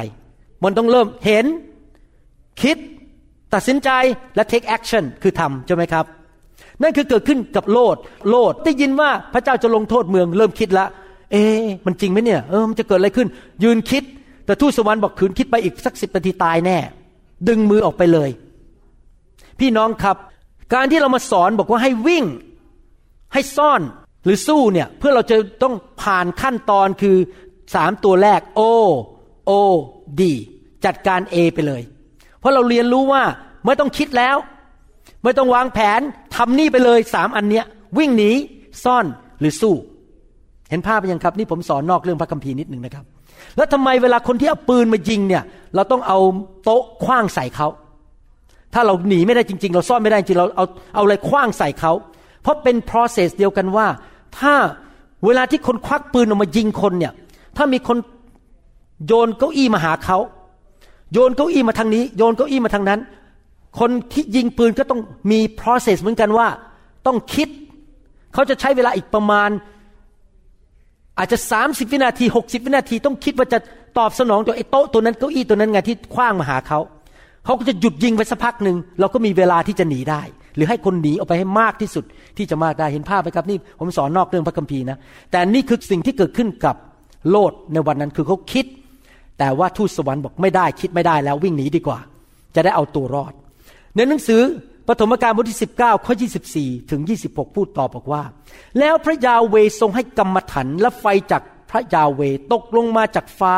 [0.63, 1.45] มันต้องเริ่มเห็น
[2.61, 2.77] คิด
[3.53, 3.89] ตัดสินใจ
[4.35, 6.05] และ take action คือทำใช่ไหมครับ
[6.81, 7.97] นั่นคือเกิดขึ้นกับโลด
[8.29, 10.85] โลดได้ยินว่าพระเจ้าจะลงโทษเมือง เริ่มคิดละ
[11.31, 11.43] เอ๊
[11.85, 13.27] มันจริงไหมเนี่ยเออมันจะเกิดอะไรขึ้น
[13.63, 14.03] ยืนคิด
[14.45, 16.77] แต่ทูตสวรรค์บอกขืนคิดไปอีกสักสิบนาทีตายแน่
[17.47, 18.29] ดึงมือออกไปเลย
[19.59, 20.17] พี่น้องครับ
[20.73, 22.25] การที่เรามาสอนบอกว่าให้วิ่ง
[23.33, 23.81] ให้ซ่อน
[24.27, 27.17] หรือสู้เนี่ยเพื่อเราจะต้องผ่านขั้นตอนคือ
[27.75, 28.61] สามตัวแรก O
[29.49, 29.51] O
[30.19, 30.21] D
[30.85, 31.81] จัดการ A ไปเลย
[32.39, 33.23] เพราะเราเรียนรู้ว่า
[33.65, 34.37] ไม่ต้องคิดแล้ว
[35.23, 36.01] ไม่ต้องวางแผน
[36.35, 37.65] ทำนี่ไปเลยสามอันเนี้ย
[37.97, 38.31] วิ่งหนี
[38.83, 39.05] ซ่อน
[39.39, 39.75] หรือสู้
[40.69, 43.05] เห็นภาพยังครับ นี่ผมสอนนอกเรื่องพระคัมภีร์นิดหนึ่งนะครับ
[43.57, 45.43] แล้วทำไมเวลาคนที่เอาปืนมายิงเนี่ย
[45.75, 46.19] เราต้องเอา
[46.63, 47.67] โต๊ะคว้างใส่เขา
[48.73, 50.65] ถ้าเราหนีไม่ได้จริง ๆ เราซ่อนไม่ได้จริงเราเอา
[50.95, 51.91] เอาอะไรคว้างใส่เขา
[52.41, 53.87] เพราะเป็น process เดียวกันว่า
[54.39, 54.53] ถ้า
[55.25, 57.13] เวลาที่คนควักปืนออกมายิงคนเนี่ย
[57.57, 57.97] ถ้ามีคน
[59.07, 60.17] โยนเก้าอี้มาหาเขา
[61.13, 62.99] โยนเก้าอี้มาทางนี้ โยนเก้าอี้มาทางนั้น
[63.79, 65.01] คนที่ยิงปืนก็ต้อง
[65.31, 66.47] มี process เหมือนกันว่า
[67.05, 67.49] ต้องคิด
[68.33, 69.49] เขาจะใช้เวลาอีกประมาณ
[71.17, 73.59] อาจจะ 30 วินาที 60 วินาที ต้องคิดว่าจะ
[73.97, 76.79] ตอบสนองตัวไอ้โต๊ะตัวนั้นเก้าอี้ตัวนั้นไงที่คว้างมาหาเขา
[77.45, 80.21] เขาก็จะหยุดยิงไปสักพักหนึ่งเราก็มีเวลาที่จะหนีได้
[80.57, 82.03] หรือให้คนหนีออกไปให้มากที่สุด
[82.37, 84.97] ที่จะมากได้เห็นภาพไหมครับนี่ผมสอนนอกเรื่องพระคัมภีร์นะ
[85.31, 86.75] แต่นี่คือสิ่งที่เกิดขึ้นกับ
[87.29, 88.65] โลดในวันนั้นคือเขาคิด
[89.39, 91.99] แต่ว่าทูตสวรรค์บอกไม่ได้คิดไม่ได้แล้ววิ่งหนีดีกว่า
[92.55, 93.33] จะได้เอาตัวรอด
[93.95, 94.41] ในหนังสือ
[94.87, 96.13] ปฐมกาลบทที่ 19 ข้อ
[96.51, 98.23] 24 ถึง 26 พูดต่อบอกว่า
[98.79, 102.21] แล้วพระยาเวทรงให้กรรมฐานและไฟจาก พระยาเว
[102.53, 103.55] ตกลงมาจากฟ้า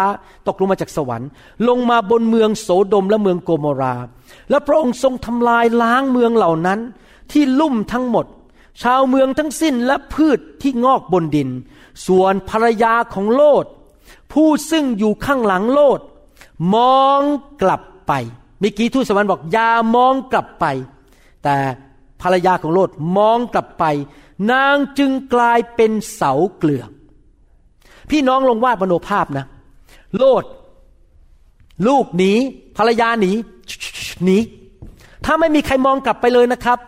[0.47, 1.29] ตกลงมาจากสวรรค์
[1.67, 3.95] ลงมาบนเมืองโสดมและเมืองโกโมรา
[4.49, 6.79] และพระองค์ทรงทำลายล้างเมืองเหล่านั้น
[7.31, 8.25] ที่ลุ่มทั้งหมด
[8.81, 11.49] ชาวเมืองทั้งสิ้นและพืชที่งอกบนดิน
[12.07, 13.65] ส่วนภรรยาของโลด
[14.31, 15.99] ผู้ซึ่งอยู่ข้างหลังโลด
[16.75, 17.21] มอง
[17.61, 18.13] กลับไป
[18.59, 20.65] เมื่อกี้ทูตสวรรค์บอกอย่ามองกลับไป
[21.43, 21.55] แต่
[22.21, 23.85] ภรรยาของโลดมองกลับไป
[24.51, 26.83] นางจึงกลายเป็นเสาเกลือ
[28.11, 29.45] พี่น้องลงวาดมโนภาพนะ
[30.17, 30.43] โลด
[31.87, 32.33] ลูกหนี
[32.77, 33.31] ภรรยาหนี
[34.25, 34.37] หนี
[35.25, 36.79] ถ้าไม่มีใครมองกลับไปเลยนะครับ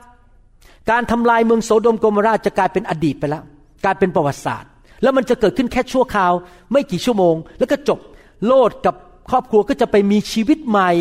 [0.92, 3.44] การทำลายเมืองโสโดมโกมราจะกลายเป็นอดีตไปแล้ว
[3.84, 4.70] กลายเป็นประวัติศาสตร์
[5.02, 6.34] แล้วมันจะเกิดขึ้นแค่ชั่วคราว
[6.72, 8.00] ไม่กี่ชั่วโมง แล้วก็จบ
[8.46, 8.96] โลดกับ
[9.30, 10.92] ครอบครัวก็จะไปมีชีวิตใหม่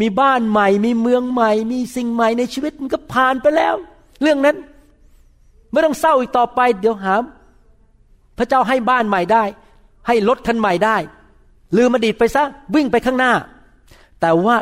[0.00, 3.74] มีบ้านใหม่ มีเมืองใหม่ มีสิ่งใหม่ในชีวิตมันก็ผ่านไปแล้ว
[4.22, 4.56] เรื่องนั้น
[5.72, 7.14] ไม่ต้องเศร้าอีกต่อไป เดี๋ยวหา
[8.38, 9.44] พระเจ้าให้บ้านใหม่ได้
[10.06, 10.96] ให้รถคันใหม่ได้
[11.76, 12.42] ลืมอดีตไปซะ
[12.74, 13.32] วิ่งไปข้างหน้า
[14.20, 14.56] แต่ว่า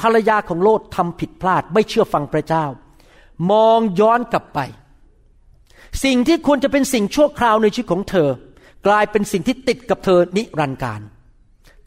[0.00, 2.64] ภรรยาของโลดทำผิดพลาด ไม่เชื่อฟังพระเจ้า
[3.50, 4.60] มองย้อนกลับไป
[6.04, 8.28] สิ่งที่ควรจะเป็นสิ่งชั่วคราวในชีวิตของเธอ
[8.86, 11.00] กลายเป็นสิ่งที่ติดกับเธอนิรันดร์การ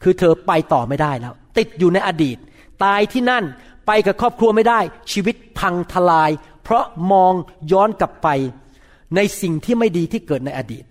[0.02, 2.36] คือเธอไปต่อไม่ได้แล้ว ติดอยู่ในอดีต
[2.84, 3.44] ตายที่นั่น
[3.86, 4.80] ไปกับครอบครัวไม่ได้
[5.12, 6.30] ชีวิตพังทลาย
[6.62, 7.32] เพราะมอง
[7.72, 8.28] ย้อนกลับไป
[9.16, 10.84] ในสิ่งที่ไม่ดีที่เกิดในอดีต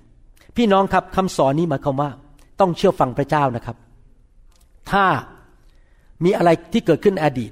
[0.55, 2.09] พี่น้องครับคำสอนนี้หมายความว่า
[2.59, 3.77] ต้องเชื่อฟังพระเจ้านะครับ
[4.91, 5.05] ถ้า
[6.23, 7.51] มีอะไรที่เกิดขึ้นอดีต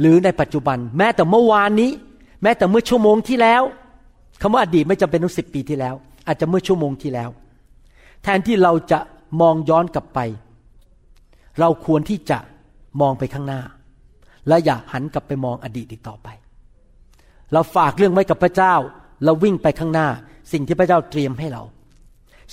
[0.00, 1.90] หรือในปัจจุบัน แม้แต่เมื่อวานนี้
[2.42, 3.62] แม้แต่เมื่อชั่วโมงที่แล้ว
[4.42, 5.94] คำว่าอดีตไม่จำเป็นต้องสิบปีที่แล้ว
[6.26, 7.30] อาจจะเมื่อชั่วโมงที่แล้ว
[8.22, 8.98] แทนที่เราจะ
[9.40, 10.18] มองย้อนกลับไป
[11.60, 12.38] เราควรที่จะ
[13.00, 13.60] มองไปข้างหน้า
[14.48, 16.28] และอย่าหันกลับไปมองอดีตอีกต่อไป
[17.52, 18.74] เราฝากเรื่องไว้กับพระเจ้า
[19.24, 20.08] เราวิ่งไปข้างหน้า
[20.52, 21.62] สิ่งที่พระเจ้าเตรียมให้เรา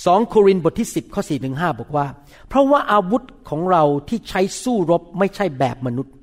[0.04, 2.06] สองโครินธ์บทที่ 10ข้อ4ถึง5บอกว่า
[2.48, 6.14] เพราะว่าอาวุธของเราที่ใช้สู้รบไม่ใช่แบบมนุษย์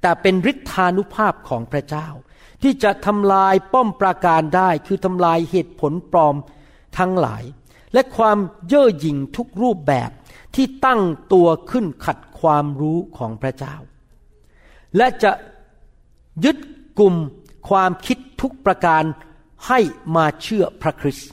[0.00, 2.08] แต่เป็นฤทธานุภาพของพระเจ้า
[2.62, 6.36] ที่จะทำลายป้อมปราการได้คือทำลายเหตุผลปลอม
[6.98, 7.42] ทั้งหลาย
[7.94, 10.10] และความเย่อหยิ่งทุกรูปแบบ
[10.54, 11.00] ที่ตั้ง
[11.32, 13.74] ตัวขึ้นขัดความรู้ของพระเจ้า
[14.96, 15.32] และจะ
[16.44, 16.56] ยึด
[16.98, 17.14] กลุ่ม
[17.68, 19.02] ความคิดทุกประการ
[19.68, 19.80] ให้
[20.16, 21.30] มาเชื่อพระคริสต์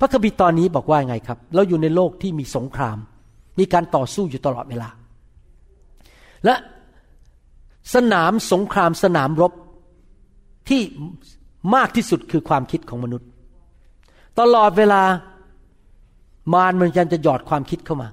[0.00, 2.96] พระคัมภีร์ตอนนี้บอกว่าไงครับ เราอยู่ในโลกที่มีสงคราม
[3.58, 4.88] มีการต่อสู้อยู่ตลอดเวลา
[6.44, 6.54] และ
[7.94, 9.52] สนามสงครามสนามรบ
[10.68, 10.80] ที่
[11.74, 13.28] มากที่สุดคือความคิดของมนุษย์
[14.40, 15.02] ตลอดเวลา
[16.54, 18.08] มารมันยันจะหยอดความคิดเข้ามา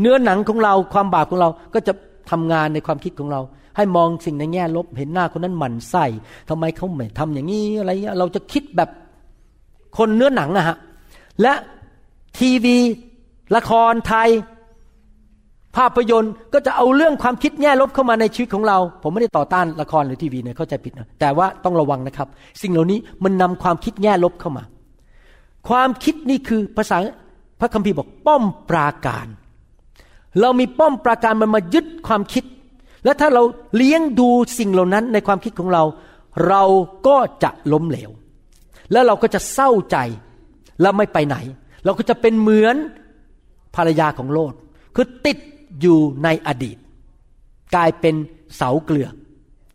[0.00, 1.92] เนื้อหนังของเราความบาปของเราก็จะ
[2.30, 3.40] ทำงานในความคิดของเรา
[3.76, 6.04] ให้มองสิ่งในแง่ลบเห็นหน้าคนนั้นหมันไส้
[6.48, 8.90] ทำไมเขาไม่ทำอย่างนี้อะไรเงี้ยเราจะคิดแบบ
[9.98, 10.76] คนเนื้อหนังอะฮะ
[11.42, 11.54] และ
[12.38, 12.76] ทีวี
[13.56, 14.30] ละครไทย
[15.76, 22.28] ภาพยนตร์ก็จะเอาเรื่องความคิดแง่ลบเข้ามาในชีวิตของเรา ผมไม่ได้ต่อต้านละครหรือทีวีเนี่ยเข้าใจผิดนะแต่ว่าต้องระวังนะครับ
[22.62, 24.64] สิ่งเหล่านี้มันนำความคิดแง่ลบเข้ามา
[25.68, 26.98] ความคิดนี่คือภาษา
[27.60, 29.26] พระคัมภีร์บอกป้อมปราการ
[30.40, 32.44] เรามีป้อมปราการมันมายึดความคิด
[33.04, 33.42] และถ้าเรา
[33.76, 34.28] เลี้ยงดู
[34.58, 35.82] สิ่งเหล่านั้นในความคิดของเรา
[36.48, 36.62] เรา
[37.06, 38.10] ก็จะล้มเหลว
[38.92, 39.96] แล้วเราก็จะเศร้าใจ
[40.80, 41.36] แล้วไม่ไปไหน
[41.84, 42.76] เราก็จะเป็นเหมือน
[43.76, 44.54] ภรรยาของโลด
[44.94, 45.38] คือติด
[45.80, 46.76] อยู่ในอดีต
[47.74, 48.14] กลายเป็น
[48.56, 49.08] เสาเกลือ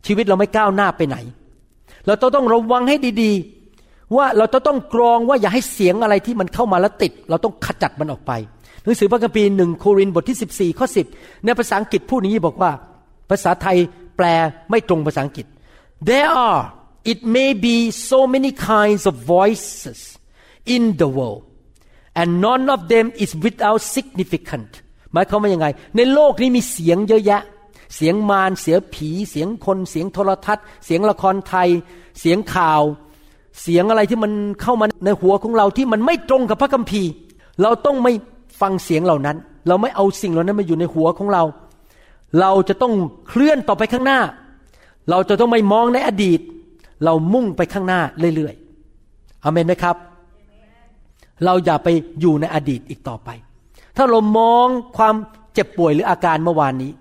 [0.06, 1.16] ชีวิตเราไม่ก้าวหน้าไปไหน
[2.06, 8.32] เราต้องระวังให้ดีๆ ว่าเราต้องกรองว่าอย่าให้เสียงอะไรที่มันเข้ามาแล้วติด เราต้องขจัดมันออกไป
[8.82, 10.86] หนังสือพระคัมภีร์หนึ่งโครินบทที่ 14 ข้อ
[11.16, 12.70] 10 ในภาษาอังกฤษพูดนี้บอกว่า
[13.30, 13.76] ภาษาไทย
[14.16, 14.26] แปล
[14.70, 15.46] ไม่ตรงภาษาอังกฤษ
[16.08, 16.62] there are
[17.12, 17.76] it may be
[18.08, 19.98] so many kinds of voices
[20.74, 21.42] in the world
[22.18, 24.70] and none of them is without significant
[25.12, 27.42] หมายความว่ายังไง ในโลกนี้มีเสียงเยอะแยะ
[27.96, 31.68] เสียงมารเสียงผี เสียงคน เสียงโทรทัศน์ เสียงละครไทย
[32.20, 32.82] เสียงข่าว
[33.62, 34.32] เสียงอะไรที่มัน
[34.62, 37.10] เข้ามาในหัวของเราที่มันไม่ตรงกับพระคัมภีร์
[37.62, 38.12] เราต้องไม่
[38.60, 39.36] ฟังเสียงเหล่านั้น
[39.68, 41.42] เราไม่เอาสิ่งเหล่านั้นมาอยู่ในหัวของเรา
[42.40, 42.94] เราจะต้อง
[43.28, 44.20] เคลื่อนต่อไปข้างหน้า
[45.10, 46.40] เราจะต้องไม่มองในอดีต
[47.04, 48.00] เรามุ่งไปข้างหน้า
[48.36, 49.96] เรื่อยๆอเมนไหมครับ
[51.44, 51.88] เราอย่าไป
[52.20, 53.28] อยู่ในอดีตอีกต่อไป
[53.96, 54.66] ถ้าเรามอง
[54.96, 55.14] ความ
[55.54, 56.92] เจ็บป่วยหรืออาการเมื่อวานนี้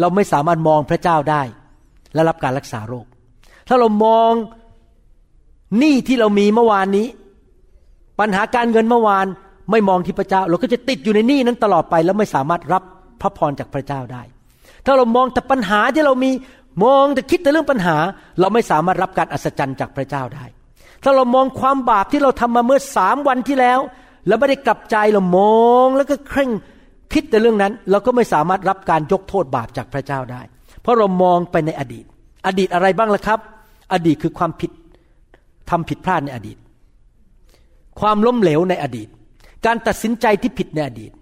[0.00, 1.42] เราไม่สามารถมองพระเจ้าได้
[2.14, 3.06] และรับการรักษาโรค
[3.68, 4.32] ถ้าเรามอง
[5.78, 7.06] หนี้ที่เรามีเมื่อวานนี้
[8.20, 9.26] ปัญหาการเงินเมื่อวาน
[9.70, 12.82] ไม่มองที่พระเจ้า เราก็จะติดอยู่ในหนี้นั้นตลอดไป แล้วไม่สามารถรับ
[13.20, 14.22] พระพรจากพระเจ้าได้
[14.86, 16.30] ถ้าเรามองแต่ปัญหาที่เรามี
[16.82, 17.96] มองแต่คิดแต่เรื่องปัญหา
[18.40, 20.44] เราไม่สามารถรับการอัศจรรย์จากพระเจ้าได้
[21.02, 23.80] ถ้าเรามองความบาปที่เราทำมาเมื่อสามวันที่แล้ว
[24.26, 26.50] แล้วไม่ได้กลับใจเรามองแล้วก็เคร่ง
[27.12, 30.42] คิดแต่เรื่องนั้น เราก็ไม่สามารถรับการยกโทษบาปจากพระเจ้าได้
[30.82, 32.04] เพราะเรามองไปในอดีต
[32.46, 33.40] อดีตอะไรบ้างล่ะครับ
[33.92, 34.70] อดีตคือความผิด
[35.70, 36.56] ทำผิดพลาดในอดีต
[38.00, 39.08] ความล้มเหลวในอดีต
[39.66, 41.12] การตัดสินใจที่ผิดในอดีต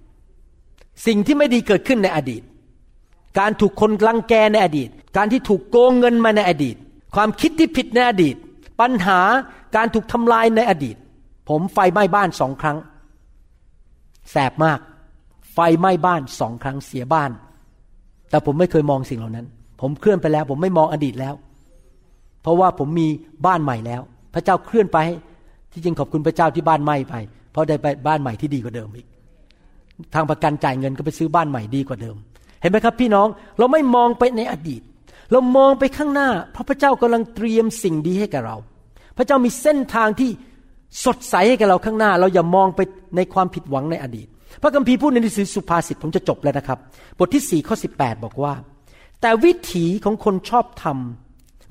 [1.07, 2.43] สิ่งที่ไม่ดีเกิดขึ้นในอดีต
[3.39, 6.77] การถูกคนลังแกในอดีต การที่ถูกโกงเงินมาในอดีต
[7.15, 8.37] ความคิดที่ผิดในอดีต
[8.81, 9.21] ปัญหา
[9.77, 10.97] การถูกทำลายในอดีต
[11.49, 12.79] ผมไฟไหม้บ้านสองครั้ง
[14.31, 14.79] แสบมาก
[15.53, 17.31] ไฟไหม้บ้านสองครั้งเสียบ้าน
[18.31, 19.47] แต่ผมไม่เคยมองสิ่งเหล่านั้น
[19.81, 21.35] ผผมเคลื่อนไปแล้ว ผมไม่มองอดีตแล้ว
[22.43, 23.09] เพราะว่าผมมี
[23.47, 24.03] บ้านใหม่แล้ว
[24.35, 24.99] พระเจ้าเคลื่อนไป
[25.73, 27.15] ที่จริงขอบคุณพระเจ้าที่บ้านไหม้ไป
[27.53, 29.07] เพราะได้ไปบ้านใหม่ที่ดีกว่าเดิมอีก
[30.15, 32.17] ทางประกันจ่ายเงินก็ไปซื้อบ้านใหม่ดีกว่าเดิม
[32.63, 34.83] เห็นไหมครับพี่น้องเราไม่มองไปในอดีต
[35.33, 38.57] เรามองไปข้างหน้า เพราะพระเจ้ากำลังเตรียมสิ่งดีให้กับเรา
[39.17, 40.31] พระเจ้ามีเส้นทางที่
[41.05, 42.81] สดใสให้กับเราข้างหน้า เราอย่ามองไป
[43.17, 44.27] ในความผิดหวังในอดีต
[44.63, 46.79] พระคัมภีร์พูดในหนังสือสุภาษิตผมจะจบแล้วนะครับ
[47.19, 48.55] บทที่4ข้อ18 บอกว่า
[49.21, 50.99] แต่วิถีของคนชอบธรรม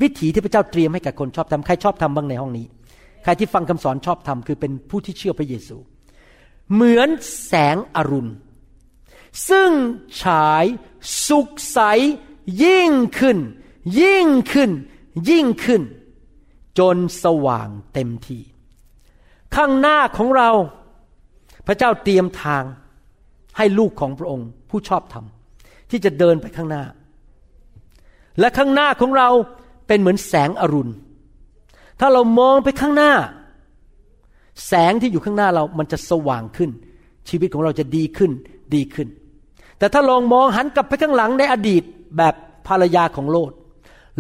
[0.01, 2.65] วิถีที่พระเจ้าเตรียมให้กับคนชอบธรรมใครชอบธรรมบ้างในห้องนี้
[3.23, 5.77] ใครที่ฟังคำสอนชอบธรรมคือเป็นผู้ที่เชื่อพระเยซู
[6.73, 7.09] เหมือน
[7.45, 8.31] แสงอรุณ
[9.49, 9.71] ซึ่ง
[10.21, 10.65] ฉาย
[11.27, 11.79] สุขใส
[12.63, 13.37] ยิ่งขึ้น
[13.99, 14.71] ยิ่งขึ้น
[15.29, 15.81] ยิ่งขึ้น
[16.79, 18.41] จนสว่างเต็มที่
[19.55, 20.49] ข้างหน้าของเรา
[21.67, 22.63] พระเจ้าเตรียมทาง
[23.57, 25.25] ให้ลูกของพระองค์ผู้ชอบธรรม
[25.89, 26.83] ที่จะเดินไปข้างหน้า
[28.39, 29.29] และข้างหน้าของเรา
[29.87, 30.93] เป็นเหมือนแสงอรุณ
[31.99, 33.13] ถ้าเรามองไปข้างหน้า
[34.67, 36.69] แสงที่อยู่ข้างหน้าเรามันจะสว่างขึ้น
[37.29, 38.31] ชีวิตของเราจะดีขึ้น
[38.75, 39.07] ดีขึ้น
[39.81, 41.83] แต่ถ้าลองมองหันกลับไปข้างหลังในอดีต
[42.17, 42.33] แบบ
[42.67, 43.51] ภรรยาของโลด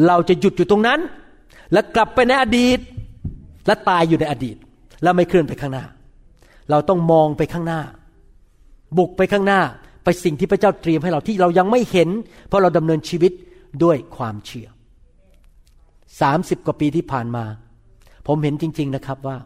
[0.07, 0.99] เราจะหยุดอยู่ตรงนั้น
[1.73, 2.79] และกลับไปในอดีต
[3.67, 4.55] และตายอยู่ในอดีต
[5.03, 5.85] แล้วไม่เคลื่อนไปข้างหน้า
[6.69, 7.81] เราต้องมองไปข้างหน้า
[8.97, 9.61] บุกไปข้างหน้า
[10.03, 12.09] ไปสิ่งที่พระเจ้าเตรียมให้เราที่เรายังไม่เห็น
[12.47, 13.31] เพราะเราดำเนินชีวิต
[13.83, 14.67] ด้วยความเชื่อ
[16.21, 17.45] สามสิบกว่าปีที่ผ่านมา
[18.27, 19.37] ผมเห็นจริง ๆนะครับว่า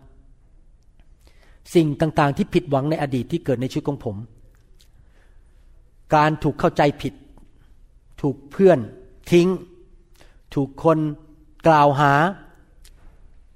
[1.75, 4.15] สิ่งต่างๆที่ผิดหวังในอดีตที่เกิดในชีวิตของผม
[6.15, 7.13] การถูกเข้าใจผิด
[8.21, 8.79] ถูกเพื่อน
[9.31, 9.47] ทิ้ง
[10.53, 10.97] ถูกคน
[11.67, 12.13] กล่าวหา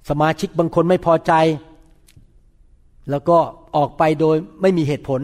[0.10, 1.34] สมาชิกบางคนไม่พอใจ
[3.10, 3.38] แล้วก็
[3.76, 5.22] ออกไปโดยไม่มีเหตุผล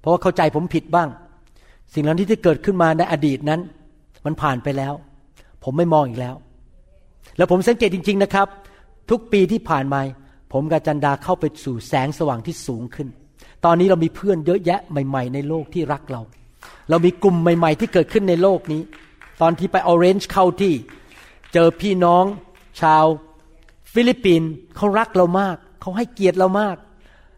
[0.00, 1.08] เพราะว่าเข้าใจผมผิดบ้าง
[1.94, 3.60] สิ่งเหล่านี้ที่เกิดขึ้นมาในอดีตนั้น
[4.24, 4.94] มันผ่านไปแล้ว
[5.64, 6.34] ผมไม่มองอีกแล้ว
[7.36, 8.48] แล้วผมสังเกตจริง ๆนะครับ
[9.10, 10.00] ทุกปีที่ผ่านมา
[10.52, 13.08] ผมกับอาจารย์ดาเข้าไปสู่แสงสว่างที่สูงขึ้น
[13.66, 16.22] ตอนนี้เรามีเพื่อนเยอะแยะใหม่ ๆ ในโลกที่รักเรา
[16.90, 18.82] เรามีกลุ่มใหม่ ๆ ที่เกิดขึ้นในโลกนี้
[19.40, 20.74] ตอนที่ไป Orange County
[21.52, 22.24] เจอพี่น้อง
[22.80, 23.04] ชาว
[23.92, 26.76] ฟิลิปปินส์เขารักเรามาก เขาให้เกียรติเรามาก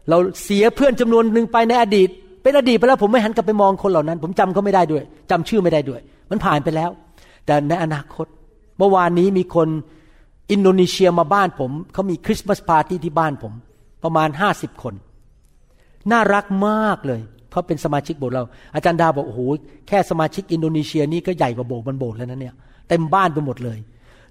[0.09, 2.09] เราเสียเพื่อนจำนวนหนึ่งไปในอดีต
[2.43, 6.89] เป็นอดีตไปแล้วผมไม่หันกลับไปมองคนเหล่านั้น ผมจำเขาไม่ได้ด้วยจำชื่อไม่ได้ด้วย มันผ่านไปแล้ว
[7.45, 8.27] แต่ในอนาคต
[8.77, 9.67] เมื่อวานนี้มีคน
[10.51, 13.53] อินโดนีเซียมาบ้านผม เขามี Christmas party ที่บ้านผม
[14.03, 14.93] ประมาณห้าสิบคน
[16.11, 17.21] น่ารักมากเลย
[17.51, 18.43] เขาเป็นสมาชิกโบสถ์เรา
[18.75, 19.41] อาจารย์ดาบอกโอ้โห
[19.87, 22.55] แค่สมาชิกอินโดนีเซียนี่ก็ใหญ่กว่าโบสถ์บางโบสถ์แล้วนะเนี่ย
[22.89, 23.77] เต็มบ้านไปหมดเลย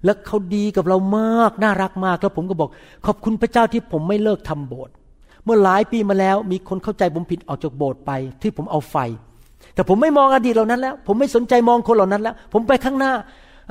[0.05, 2.69] แล้วเขาดีกับเรามากน่ารักมากแล้วผมก็บอก
[3.07, 4.93] ขอบคุณพระเจ้าที่ผมไม่เลิกทำโบสถ์
[5.45, 8.11] เมื่อหลายปีมาแล้ว มีคนเข้าใจผมผิดออกจากโบสถ์ไป
[8.43, 8.97] ที่ผมเอาไฟ
[9.75, 13.12] แต่ผมไม่มองอดีตเหล่านั้นแล้ว ผมไม่สนใจมองคนเหล่านั้นแล้ว ผมไปข้างหน้า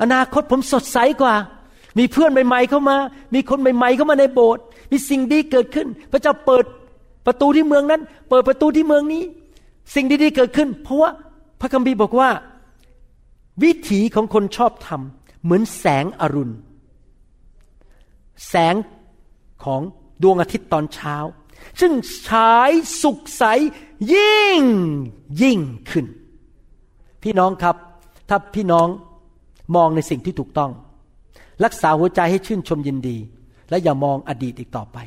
[0.02, 1.34] อนาคตผมสดใสกว่า
[1.98, 2.96] มีเพื่อนใหม่ๆเข้ามา
[3.34, 6.64] มีคนใหม่ๆเข้ามาในโบสถ์มีสิ่งดีเกิดขึ้น พระเจ้าเปิด
[7.28, 9.22] ประตูที่เมืองนั้น เปิดประตูที่เมืองนี้
[9.94, 11.10] สิ่งดีๆเกิดขึ้น เพราะว่า
[11.60, 12.30] พระคัมภีร์บอกว่า
[13.62, 15.00] วิถีของคนชอบธรรม
[15.42, 16.54] เหมือนแสงอรุณ
[18.48, 18.74] แสง
[19.64, 19.80] ของ
[20.22, 21.16] ดวงอาทิตย์ตอนเช้า
[21.80, 21.92] ซึ่ง
[22.28, 22.70] ฉาย
[23.02, 23.44] สุกใส
[24.14, 24.62] ยิ่ง
[25.42, 25.58] ยิ่ง
[25.90, 26.06] ขึ้น
[27.22, 27.76] พี่น้องครับ
[28.28, 28.88] ถ้าพี่น้อง
[29.76, 30.70] มองในสิ่งที่ถูกต้อง
[31.64, 33.16] รักษาหัวใจให้ชื่นชมยินดี
[33.70, 34.98] และอย่ามองอดีตอีกต่อไป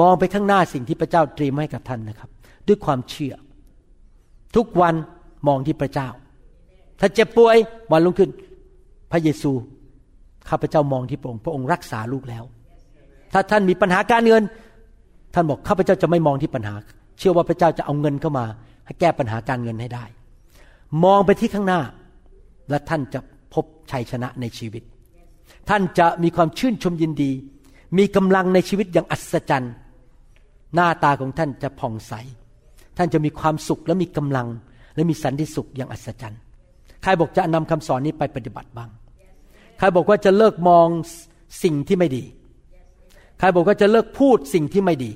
[0.00, 2.30] มองไปข้างหน้าสิ่งที่พระเจ้าเตรียมให้กับท่านนะครับ
[2.68, 3.34] ด้วยความเชื่อ
[4.56, 4.94] ทุกวัน
[5.48, 6.08] มองที่พระเจ้า
[7.00, 7.56] ถ้าเจ็บป่วย
[7.92, 8.30] วันลงขึ้น
[9.10, 9.52] พระเยซู
[10.48, 12.44] ข้าพเจ้ามองที่พระองค์พระองค์รักษาลูกแล้ว
[13.32, 14.42] ถ้าท่านมีปัญหาการเงิน
[15.34, 16.74] ท่านบอกข้าพเจ้าจะไม่มองที่ปัญหา
[17.18, 18.44] เชื่อว่าพระเจ้าจะเอาเงินเข้ามา
[18.86, 20.04] ให้แก้ปัญหาการเงินให้ได้
[21.04, 21.80] มองไปที่ข้างหน้า
[22.70, 23.20] และท่านจะ
[23.54, 24.82] พบชัยชนะในชีวิต
[25.68, 27.30] ท่านจะมีความชื่นชมยินดี
[27.96, 29.74] มีกำลังในชีวิตอย่างอัศจรรย์
[30.74, 32.12] หน้าตาของท่านจะผ่องใส
[32.96, 34.48] ท่านจะมีความสุขและมีกำลัง
[34.94, 36.40] และมีสันติสุขอย่างอัศจรรย์
[37.02, 38.90] ใครบอกจะนำคำสอนนี้ไปปฏิบัติบ้าง
[39.78, 40.86] ใครบอกว่าจะเลิกมอง
[41.62, 42.24] สิ่งที่ไม่ดี
[43.38, 45.10] ใครบอกว่าจะเลิกพูดสิ่งที่ไม่ดี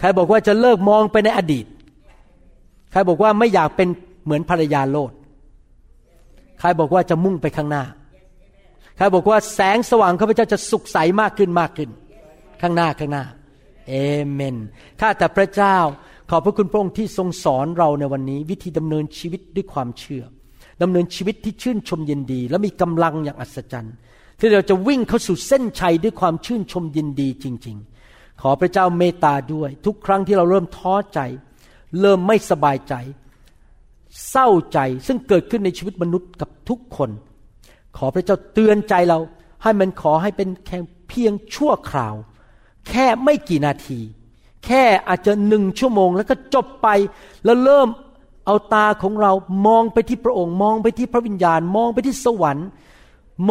[0.00, 1.66] ใครบอกว่าจะเลิกมองไปในอดีต
[2.92, 3.88] ใครบอกว่าไม่อยากเป็น
[4.24, 5.12] เหมือนภรรยาโลด
[6.60, 7.84] ใครบอกว่าจะมุ่งไปข้างหน้า
[8.96, 11.90] ใครบอกว่าแสงสว่างข้าพเจ้าจะสุขใสมากขึ้นมากขึ้น
[12.62, 13.24] ข้างหน้าข้างหน้า
[13.88, 13.94] เอ
[14.30, 14.56] เมน
[15.00, 15.76] ข้าแต่พระเจ้า
[16.30, 20.24] ขอบพระคุณพระองค์ที่ทรงสอนเราในวันนี้ วิธีดำเนินชีวิตด้วยความเชื่อ
[20.82, 23.94] ดำเนินชีวิตที่ชื่นชมยินดี และมีกำลังอย่างอัศจรรย์
[24.38, 27.76] ที่เราจะวิ่งเข้าสู่เส้นชัยด้วยความชื่นชมยินดีจริง
[28.08, 31.20] ๆ ขอพระเจ้าเมตตาด้วย ทุกครั้งที่เราเริ่มท้อใจ
[32.00, 32.94] เริ่มไม่สบายใจ
[34.30, 37.10] เศร้าใจซึ่งเกิดขึ้นในชีวิตมนุษย์กับทุกคน
[37.96, 39.18] ขอพระเจ้าเตือนใจเรา
[39.62, 40.78] ให้มันขอให้เป็นแค่
[41.08, 42.14] เพียงชั่วคราว
[42.88, 44.00] แค่ไม่กี่นาที
[44.64, 46.88] แค่อาจจะหนึ่งชั่วโมง แล้วก็จบไป
[47.44, 47.88] แล้วเริ่ม
[48.46, 49.32] เอาตาของเรา
[49.66, 52.68] มองไปที่พระองค์ มองไปที่พระวิญญาณ มองไปที่สวรรค์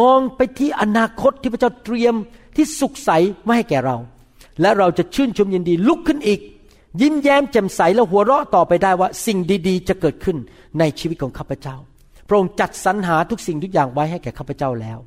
[0.00, 2.14] มองไปที่อนาคตที่พระเจ้าเตรียม
[2.56, 3.10] ที่สุขใส
[3.42, 3.96] ไว้ให้แก่เรา
[4.60, 6.40] และเราจะชื่นชมยินดีลุกขึ้นอีก
[7.00, 9.38] ยิ้มแย้มแจ่มใสและหัวเราะต่อไปได้ว่าสิ่ง
[9.68, 10.36] ดีๆ จะเกิดขึ้น
[10.78, 11.76] ในชีวิตของข้าพเจ้า
[12.28, 14.98] พระองค์จัดสรรหาทุกสิ่งทุกอย่างไว้ให้แก่ข้าพเจ้าแล้ว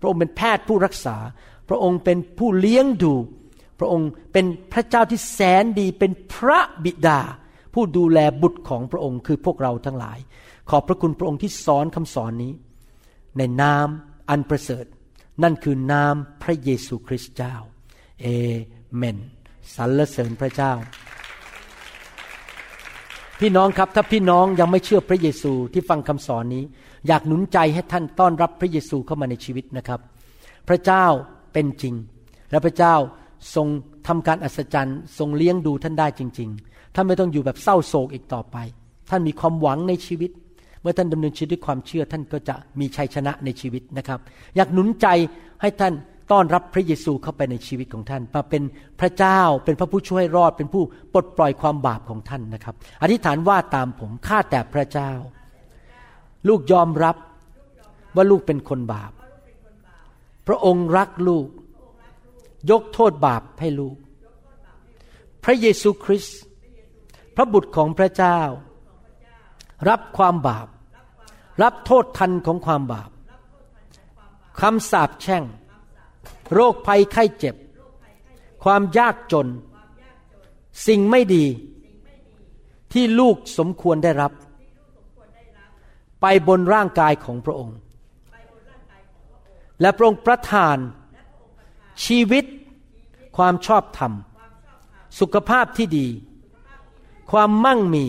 [0.00, 1.16] พระองค์เป็นแพทย์ผู้รักษา
[1.68, 3.14] พระองค์เป็นผู้เลี้ยงดู
[3.78, 7.20] พระองค์เป็นพระเจ้าที่แสนดี เป็นพระบิดา
[7.74, 10.18] ผู้ดูแลบุตรของพระองค์คือพวกเราทั้งหลาย
[10.70, 12.52] ขอบพระคุณพระองค์ที่สอนคำสอนนี้
[13.38, 13.88] ในนาม
[14.30, 14.84] อันประเสริฐ
[15.42, 17.54] นั่นคือนามพระเยซูคริสต์เจ้า
[18.22, 18.26] เอ
[18.96, 19.18] เมน
[19.74, 20.72] สรรเสริญพระเจ้า
[23.40, 26.64] พี่น้องครับถ้าพี่น้องยังไม่เชื่อพระเยซูที่ฟังคำสอนนี้
[27.08, 30.00] อยากหนุนใจให้ท่านต้อนรับพระเยซูเข้ามาในชีวิตนะครับ
[30.68, 31.04] พระเจ้า
[31.52, 31.94] เป็นจริง
[32.50, 32.94] และพระเจ้า
[33.54, 33.66] ทรง
[34.06, 38.56] ทำการอัศจรรย์ ทรงเลี้ยงดูท่านได้จริง ๆ ท่านไม่ต้องอยู่แบบเศร้าโศกอีกต่อไป
[39.10, 40.30] ท่านมีความหวังในชีวิต
[40.80, 44.20] เมื่อท่านดำเนินชีวิตด้วยความเชื่อท่านก็จะมีชัยชนะในชีวิตนะครับ
[44.56, 45.06] อยากหนุนใจ
[45.60, 45.94] ให้ท่าน
[46.30, 48.62] ต้อนรับพระเยซูเข้าไปในชีวิตของท่านมาเป็น
[49.00, 55.10] พระเจ้าเป็นพระผู้ช่วยรอดเป็นผู้ปลดปล่อยความบาปของท่านนะครับ อธิษฐานว่าตามผมข้าแต่พระเจ้า
[56.48, 57.16] ลูกยอมรับ
[58.16, 59.12] ว่าลูกเป็นคนบาป
[60.46, 61.46] พระองค์รักลูก
[62.70, 63.96] ยกโทษบาปให้ลูก
[65.44, 66.38] พระเยซูคริสต์
[67.36, 68.40] พระบุตรของพระเจ้า
[69.88, 70.68] รับความบาป
[71.62, 73.10] รับโทษทันของความบาป
[74.60, 75.44] คำสาปแช่ง
[76.54, 77.54] โรคภัยไข้เจ็บ
[78.64, 79.48] ความยากจน
[80.86, 81.44] สิ่งไม่ดี
[82.92, 84.32] ที่ลูกสมควรได้รับ
[86.20, 87.76] ไปบนร่างกายของพระองค์
[89.80, 90.76] และพระองค์ประทาน
[92.04, 92.44] ชีวิต
[93.36, 94.12] ความชอบธรรม
[95.20, 96.06] สุขภาพที่ดี
[97.30, 98.06] ความมั่งมี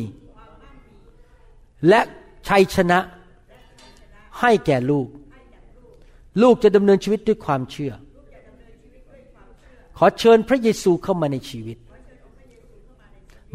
[1.89, 2.01] และ
[2.47, 2.99] ชัยชนะ
[4.39, 5.07] ให้แก่ลูก
[6.41, 7.93] ลูกจะดำเนินชีวิตด้วยความเชื่อ
[9.97, 11.77] ขอเชิญพระเยซูเข้ามาในชีวิต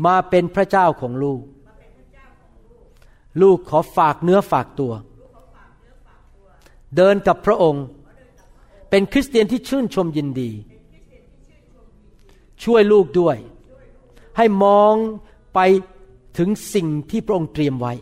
[0.07, 1.43] มาเป็นพระเจ้าของลูก
[3.43, 4.93] ลูกขอฝากเนื้อฝากตัว
[6.97, 7.85] เดินกับพระองค์
[8.91, 10.51] เป็นคริสเตียนที่ชื่นชมยินดี
[12.63, 13.37] ช่วยลูกด้วย
[14.37, 14.95] ให้มอง
[15.55, 15.59] ไป
[16.39, 17.93] ถึงสิ่งที่พระองค์เตรียมไว้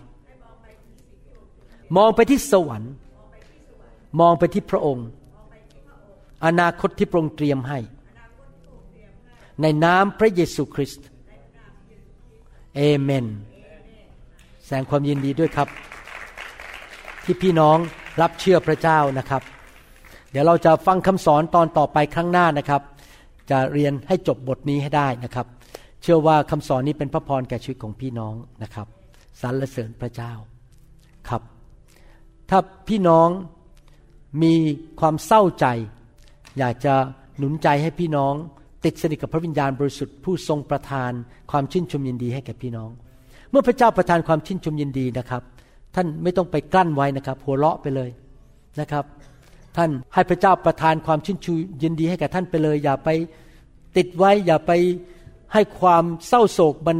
[1.96, 2.92] มองไปที่สวรรค์
[4.20, 5.06] มองไปที่พระองค์
[6.44, 7.78] อนาคตที่พระองค์เตรียมให้
[9.62, 11.06] ในนามพระเยซูคริสต์
[12.76, 13.26] เอเมน
[14.64, 15.68] แสดงความยินดีด้วยครับ
[17.24, 17.78] ที่พี่น้อง
[18.20, 19.42] รับเชื่อพระเจ้านะครับ
[20.30, 22.82] เดี๋ยวเราจะฟังคำสอนตอนต่อไปครั้งหน้านะครับ
[23.50, 25.46] จะเรียนให้จบบทนี้ให้ได้นะครับ
[26.02, 28.86] เชื่อว่าคำสอนนี้เป็นพระพรแก่ชีวิตของพี่น้องนะครับ
[29.40, 30.32] สรรเสริญพระเจ้า
[31.28, 31.42] ครับ
[32.50, 33.28] ถ้าพี่น้อง
[34.42, 34.54] มี
[35.00, 35.66] ความเศร้าใจ
[36.58, 36.94] อยากจะ
[37.38, 38.34] หนุนใจให้พี่น้อง
[38.84, 41.12] ติดสนิทกับพระวิญญาณบริสุทธิ์ผู้ทรงประทาน
[41.50, 42.90] ความชื่นชมยินดีให้แก่พี่น้อง
[43.50, 45.42] เมื่อพระเจ้าประทานความชื่นชมยินดีนะครับ
[45.94, 48.10] ท่านไม่ต้องไปกลั้นไว้นะครับ หัวเราะไปเลย
[48.80, 49.04] นะครับ
[49.76, 51.52] ท่านให้พระเจ้าประทานความชื่นชู
[51.82, 53.08] ยินดีให้แก่ท่านไปเลย อย่าไป
[53.96, 54.72] ติดไว้ อย่าไป
[55.52, 56.98] ให้ความเศร้าโศกมัน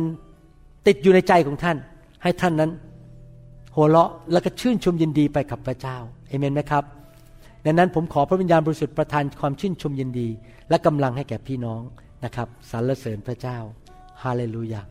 [0.87, 1.77] ติดอยู่ในใจของท่าน
[2.23, 2.71] ให้ท่านนั้น
[3.77, 5.97] หัวเราะแล้วก็ชื่นชมยินดีไปกับพระเจ้า
[6.29, 6.85] เอเมนไหมครับ
[7.65, 10.29] ดังนั้นผมขอพระวิญญาณบริสุทธิ์ประทานความชื่นชมยินดี
[10.69, 11.83] และกำลังให้แก่พี่น้อง
[12.25, 13.59] นะครับสรรเสริญพระเจ้า
[14.23, 14.83] ฮาเลลูยา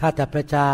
[0.00, 0.72] ข้าแต่พระเจ้า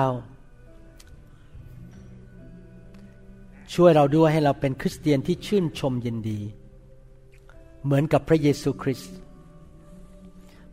[3.74, 6.38] ช่วยเราด้วยให้เราเป็นคริสเตียนที่ชื่นชมยินดี
[7.84, 9.14] เหมือนกับพระเยซูคริสต์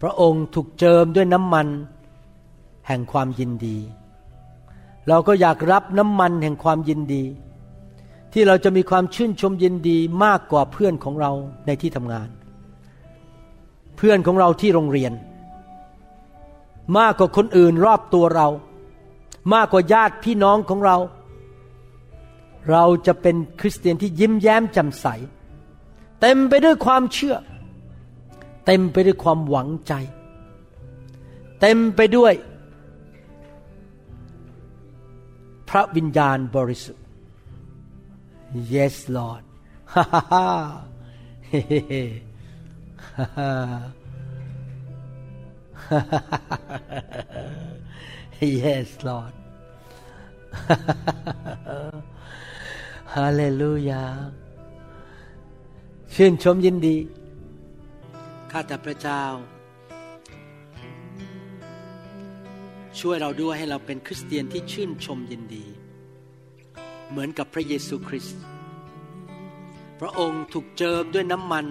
[0.02, 1.68] พระองค์ถูกเจิมด้วยน้ำมัน
[2.88, 3.78] แห่งความยินดี
[5.08, 7.24] เราก็อยากรับน้ำมันแห่งความยินดี
[8.34, 11.32] ที่เราจะมีความชื่นชมยินดีมากกว่าเพื่อนของเรา
[11.66, 12.30] ในที่ทำงาน
[13.98, 15.14] เพื่อนของเราที่โรงเรียน
[16.98, 18.48] มากกว่าคนอื่นรอบตัวเรา
[19.54, 20.98] มากกว่าญาติพี่น้องของเรา
[22.70, 25.06] เราจะเป็นคริสเตียนที่ยิ้มแย้มแจ่มใส
[26.22, 27.36] เต็มไปด้วยความเชื่อ
[28.66, 29.94] เต็มไปด้วยความหวังใจ
[31.62, 32.34] เต็มไปด้วย
[35.70, 37.04] พระวิญญาณบริสุทธิ์
[38.74, 39.44] yes Lord
[39.94, 43.50] ฮ่าฮ่าฮ่าฮ่า
[48.62, 49.34] yes Lord
[53.16, 54.04] ฮาเลลูยา
[56.14, 56.98] ชื่นชมยินดี
[58.52, 59.24] ข้าแต่พระเจ้า
[63.00, 65.66] ช่วยเราด้วยให้เราเป็นคริสเตียนที่ชื่นชมยินดี
[67.10, 68.42] เหมือนกับพระเยซูคริสต์
[70.00, 71.66] พระองค์ถูกเจิมด้วยน้ำมัน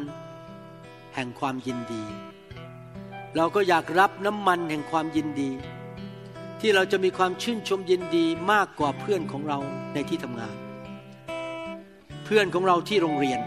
[1.14, 2.04] แห่งความยินดี
[3.36, 5.50] เราก็อยากรับน้ำมันแห่งความยินดี
[6.60, 9.58] ที่เราจะมีความชื่นชมยินดีมากกว่าเพื่อนของเรา
[9.92, 10.56] ในที่ทำงาน
[12.24, 13.40] เพื่อนของเราที่โรงเรียน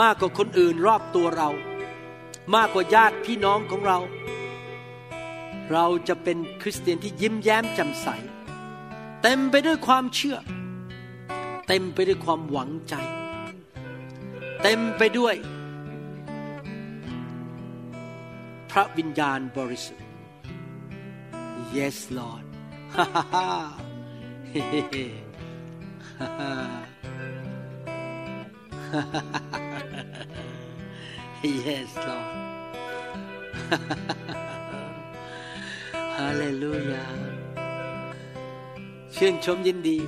[0.00, 1.48] มากกว่าคนอื่นรอบตัวเรา
[2.54, 3.98] มากกว่าญาติพี่น้องของเรา
[5.72, 8.08] เราจะเป็นคริสเตียนที่ยิ้มแย้มแจ่มใส
[9.22, 10.36] เต็มไปด้วยความเชื่อ
[11.68, 12.94] เต็มไปด้วยความหวังใจ
[14.62, 15.34] เต็มไปด้วย
[18.76, 20.08] ระวิญญาณบริสุทธิ์
[21.76, 22.44] yes Lord
[22.94, 23.48] ฮ่าฮ่าฮ่า
[24.48, 25.06] เฮ้เฮ้เฮ้
[26.18, 26.52] ฮ่าฮ่า
[31.64, 32.34] yes Lord
[36.16, 37.06] ฮาเลลูยา
[39.14, 39.98] ชื่นชมยินดี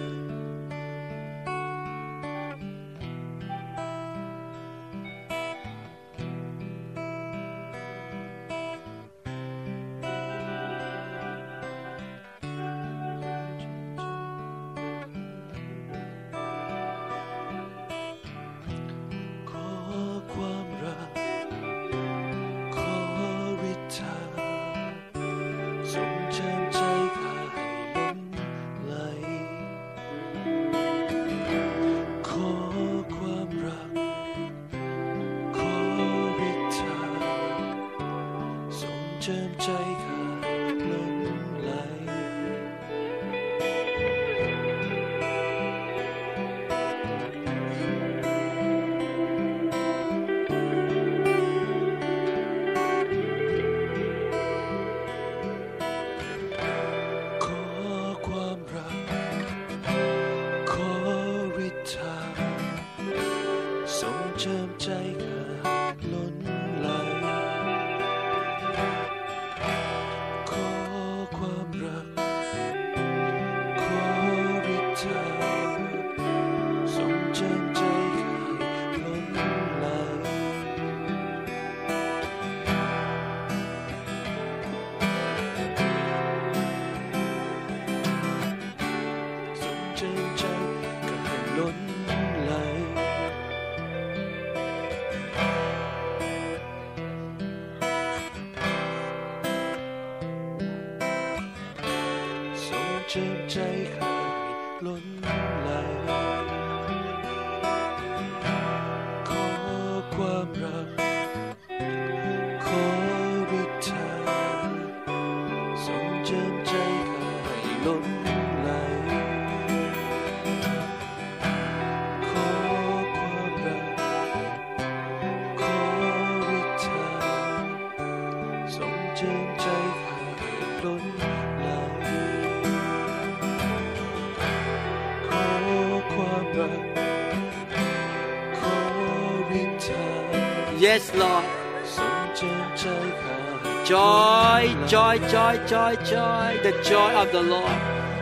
[144.93, 147.79] joy joy joy joy the joy of the Lord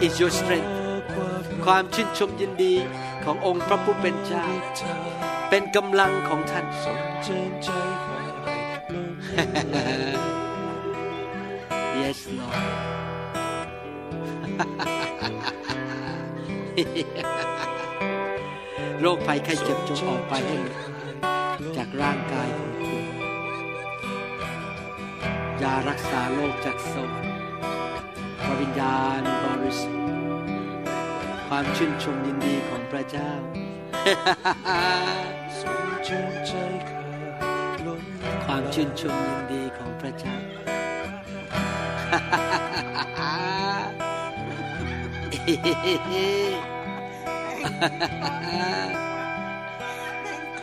[0.07, 0.73] is your strength
[1.65, 2.75] ความชื่นชมยินดี
[3.25, 4.45] ขององค์พระผู้เป็นเจ้า
[5.51, 7.69] เป็นกำลังของท่านทรงเจิมใจ
[8.05, 9.79] ข้าให้ล้นไหล
[12.01, 12.85] yes Lord
[19.01, 20.75] โรคภัยไข้เจ็บจงออกไปให้หมด
[21.77, 22.94] จากร่างกายของคุณ
[25.63, 27.37] ยารักษาโรคจากสวรรค์
[28.43, 30.49] พระวิญญาณบริสุทธิ์
[31.49, 33.33] ความชื่นชมยินดีของพระเจ้า
[35.61, 36.53] ทรงเจิมใจ
[36.89, 37.01] ข้า
[37.39, 37.53] ให้
[37.87, 38.03] ล้น
[38.45, 40.37] ความชื่นชมยินดีของพระเจ้า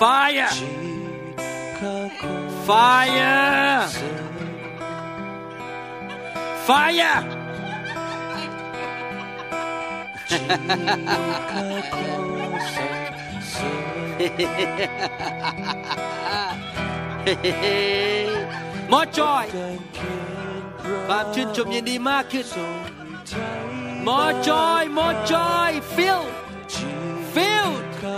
[0.00, 0.50] Fire!
[1.78, 2.34] ข้าขอ
[2.68, 3.38] Fire!
[6.66, 7.18] Fire!
[11.50, 12.14] ข้าขอ
[12.74, 13.72] สรรเสริ
[18.26, 18.28] ญ
[18.92, 20.20] More joy การเขีย
[20.60, 22.74] นพระ ความชื่นชมยินดีมากขึ้น ทรง
[23.28, 23.34] ใจ
[24.07, 26.23] More joy More joy Fill
[26.73, 28.15] ชีวิต Fill ข้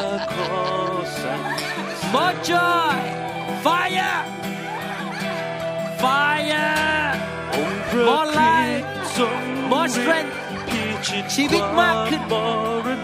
[0.00, 0.52] ข้าขอ
[1.20, 1.40] สรร
[2.14, 2.98] More joy
[3.64, 4.18] Fire
[6.02, 6.74] Fire
[8.08, 8.84] More light
[9.70, 10.34] More strength
[11.34, 12.22] ชีวิตมากขึ้น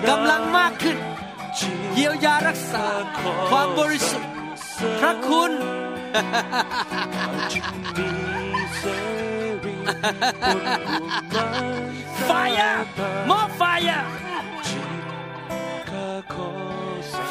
[0.08, 0.96] กำลังมากขึ้น
[1.94, 2.86] เยียวยารักษา
[3.48, 4.30] ความบริสุทธิ์
[5.00, 5.52] พระคุณ
[12.28, 12.76] Fire
[13.28, 14.02] More fire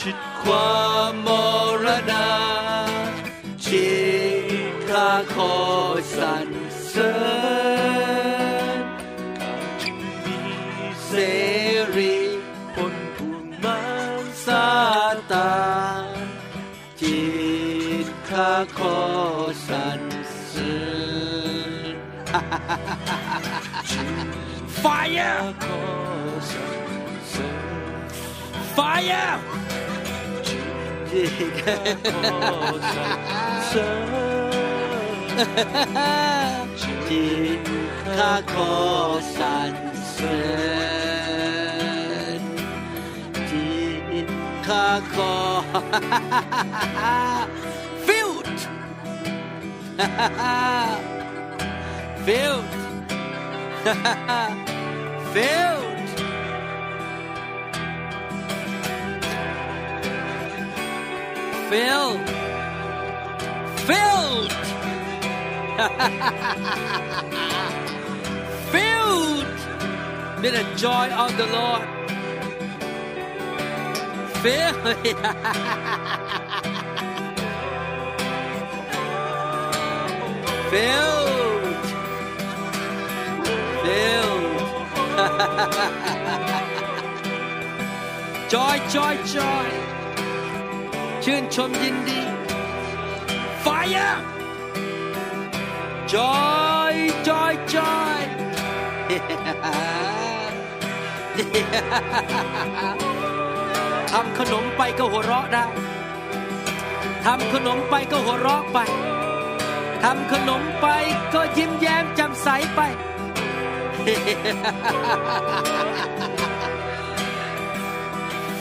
[0.00, 1.28] ชิตควคาวามม
[1.84, 2.28] รณะ
[3.66, 3.90] จิ
[4.70, 5.54] ตข้าขอ
[6.16, 6.48] สรร
[6.88, 7.14] เสริ
[8.76, 8.80] ญ
[9.82, 10.40] จึงมี
[11.06, 11.12] เสเส
[11.96, 12.16] รี
[12.74, 13.82] ผลบุญมา
[14.22, 14.68] รซา
[15.32, 15.56] ตา
[16.14, 16.18] น
[17.00, 17.22] จิ
[18.04, 18.98] ตข้าขอ
[19.68, 20.00] สรร
[20.46, 20.76] เสริ
[21.92, 21.94] ญ
[24.82, 25.82] Fire ขอ
[26.50, 28.08] สรรเสริญ
[28.76, 29.34] Fire
[31.14, 31.24] จิ
[37.58, 37.60] ต
[38.52, 38.74] ขอ
[39.36, 39.74] สรร
[61.74, 62.22] filled
[63.88, 64.52] filled
[68.70, 69.50] filled
[70.40, 71.82] with the joy of the Lord.
[74.42, 74.84] Filled.
[80.70, 81.76] filled.
[83.82, 84.62] Filled.
[88.50, 89.93] joy, joy, joy.
[91.24, 92.20] ชื่นชมยินดี
[93.64, 94.14] Fire.
[96.12, 96.94] Joy,
[97.28, 98.20] joy, joy.
[104.10, 105.64] ทำขนมไปก็หัวเราะได้
[107.24, 108.78] ทำขนมไปก็หัวเราะไป
[110.02, 110.86] ทำขนมไป
[111.34, 112.80] ก็ยิ้มแย้มแจ่มใสไป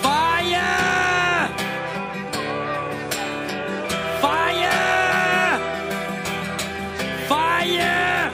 [0.04, 1.33] Fire!
[4.54, 5.60] Fire!
[7.28, 8.32] Fire!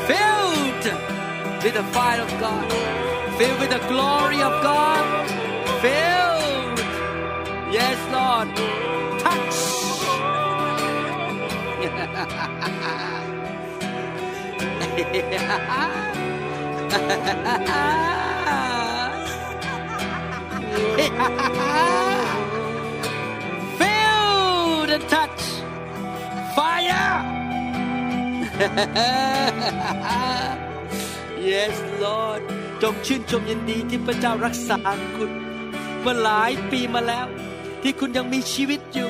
[0.07, 0.85] Filled
[1.63, 2.73] with the fire of God.
[3.39, 5.29] Filled with the glory of God.
[5.81, 6.79] Filled.
[7.73, 8.90] Yes, Lord.
[23.79, 25.43] Filled and touch.
[26.57, 27.15] Fire.
[31.51, 32.43] yes Lord
[32.83, 34.79] จงชื่นชมยินดีที่พระเจ้ารักษา
[35.17, 35.31] คุณ
[36.01, 37.27] เมื่อหลายปีมาแล้ว
[37.83, 39.10] ที่คุณยังมีชีวิตอยู่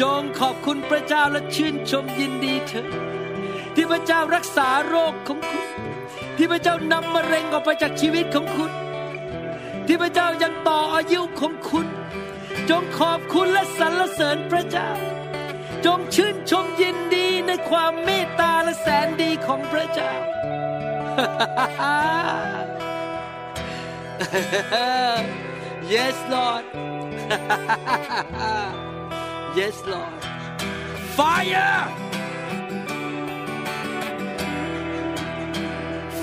[0.00, 2.88] จงขอบคุณพระเจ้าและชื่นชมยินดีเถอะ
[3.74, 5.66] ที่พระเจ้ารักษาโรคของคุณ
[6.36, 8.72] ที่พระเจ้านำมะเร็งออกไปจากชีวิตของคุณ
[9.86, 11.86] ที่พระเจ้ายังต่ออายุของคุณ
[12.70, 14.90] จงขอบคุณและสรรเสริญพระเจ้า
[15.86, 20.12] จงชื่นชมยินดีในความเมตตาและแสนดีของพระเจ้า
[25.92, 26.64] yes Lord
[29.56, 30.22] yes Lord.
[31.16, 31.88] Fire!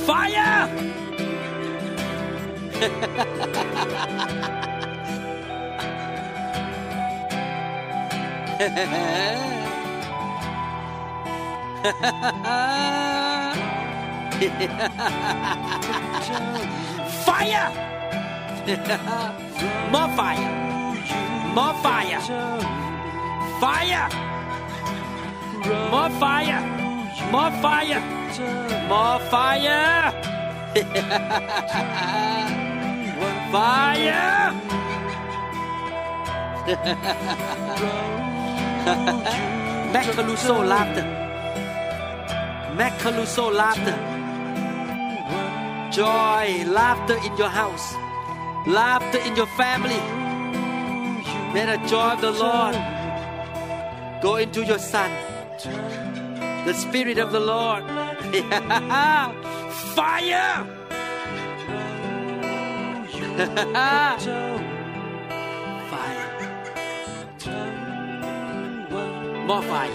[0.05, 0.69] Fire!
[17.25, 17.71] Fire!
[19.91, 20.49] More fire.
[21.55, 22.82] More fire
[23.63, 24.07] fire.
[25.93, 26.61] More fire.
[27.31, 28.01] More fire.
[28.91, 30.11] More fire.
[33.53, 34.35] Fire.
[39.93, 41.05] Macaluso laughter
[42.77, 43.97] Macaluso laughter
[45.91, 47.87] Joy laughter in your house.
[48.65, 50.01] Laughter in your family.
[51.53, 52.75] May the joy of the Lord
[54.23, 55.11] go into your son.
[56.65, 57.83] The spirit of the Lord.
[59.93, 60.65] Fire!
[65.91, 66.29] Fire.
[69.45, 69.91] More fire.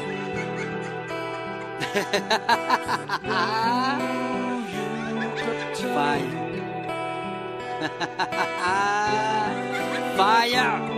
[5.95, 6.31] Fire.
[10.19, 10.19] Fire.
[10.19, 10.98] fire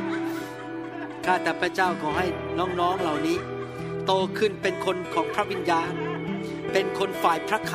[1.25, 3.37] ข้าแต่พระเจ้าขอให้น้องๆเหล่านี้
[4.05, 5.93] โตขึ้นเป็นคนของพระวิญญาณ
[6.71, 7.71] เป็นคนฝ่ายพระค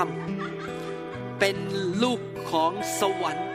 [0.69, 1.57] ำเป็น
[2.03, 2.21] ลูก
[2.51, 3.49] ของสวรรค์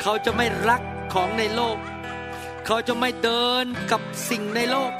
[0.00, 0.82] เขาจะไม่รัก
[1.14, 1.78] ของในโลก
[2.66, 4.92] เขาจะไม่เดินกับสิ่งในโลก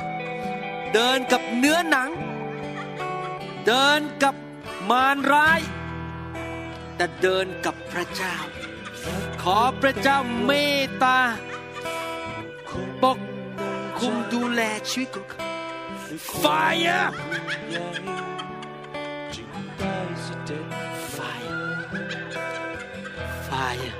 [0.95, 2.11] เดินกับเนื้อหนัง
[3.67, 4.35] เดินกับ
[4.91, 5.61] มารร้าย
[6.97, 8.37] แต่เดินกับพระเจ้า
[9.43, 10.51] ขอพระเจ้าเม
[10.81, 11.19] ตตา
[13.03, 13.19] ปก
[14.05, 15.37] 共度来去更可
[16.19, 17.11] fire!
[21.17, 21.89] Fire.
[23.49, 23.93] Fire.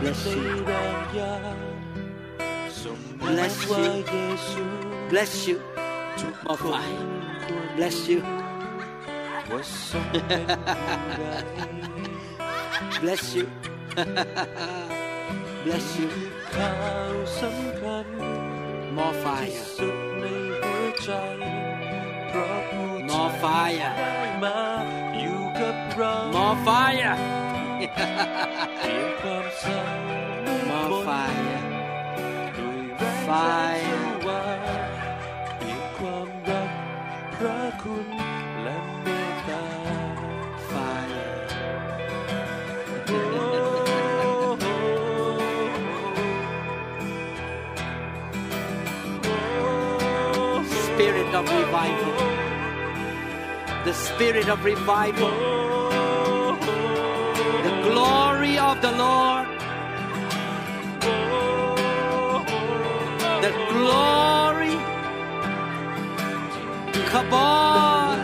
[0.00, 0.64] Bless you.
[3.22, 3.54] Bless
[4.56, 4.64] you.
[5.08, 5.62] Bless you.
[6.48, 6.82] Oh, fire.
[7.76, 8.20] Bless you.
[13.00, 13.46] Bless you.
[15.64, 16.08] Bless you.
[16.54, 16.74] ข่า
[17.12, 18.06] วสำคัญ
[18.96, 20.24] More ที่ fire สุดใน
[20.60, 21.10] หัวใจ
[22.28, 24.58] เพราะผู้ More fire ได้มา
[25.20, 27.14] อยู่กับเรา More fire
[28.78, 29.82] เปลี่ยนความเศร้า
[30.70, 31.60] More fire
[32.56, 34.90] ด้วยแรง Fire สว่าง
[35.56, 36.70] เปลี่ยนความรัก
[37.34, 38.19] พระคุณ
[51.70, 52.14] revival.
[53.84, 55.30] The Spirit of revival.
[57.66, 59.46] The glory of the Lord.
[63.44, 64.76] The glory.
[67.12, 68.18] Come on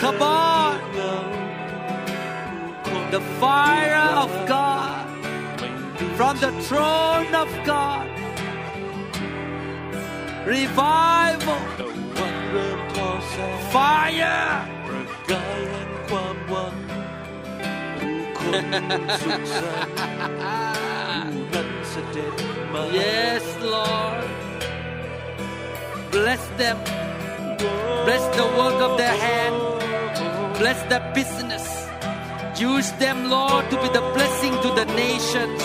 [0.00, 0.80] Come on
[3.10, 5.06] The fire of God.
[6.16, 8.17] From the throne of God
[10.48, 11.60] revival,
[13.70, 14.64] fire.
[22.92, 24.24] yes, Lord.
[26.10, 26.78] Bless them.
[28.06, 29.56] Bless the work of their hand.
[30.58, 31.66] Bless their business.
[32.58, 35.62] Use them, Lord, to be the blessing to the nations.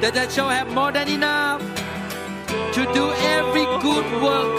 [0.00, 1.67] That they shall have more than enough
[2.78, 3.04] to do
[3.38, 4.58] every good work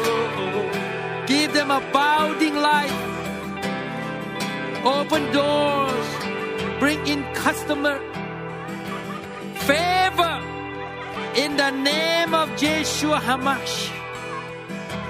[1.26, 3.00] give them abounding life
[4.84, 6.08] open doors
[6.80, 7.98] bring in customer
[9.70, 10.36] favor
[11.36, 13.90] in the name of Yeshua Hamash.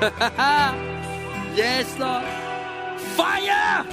[1.56, 2.26] yes, Lord.
[3.18, 3.86] Fire!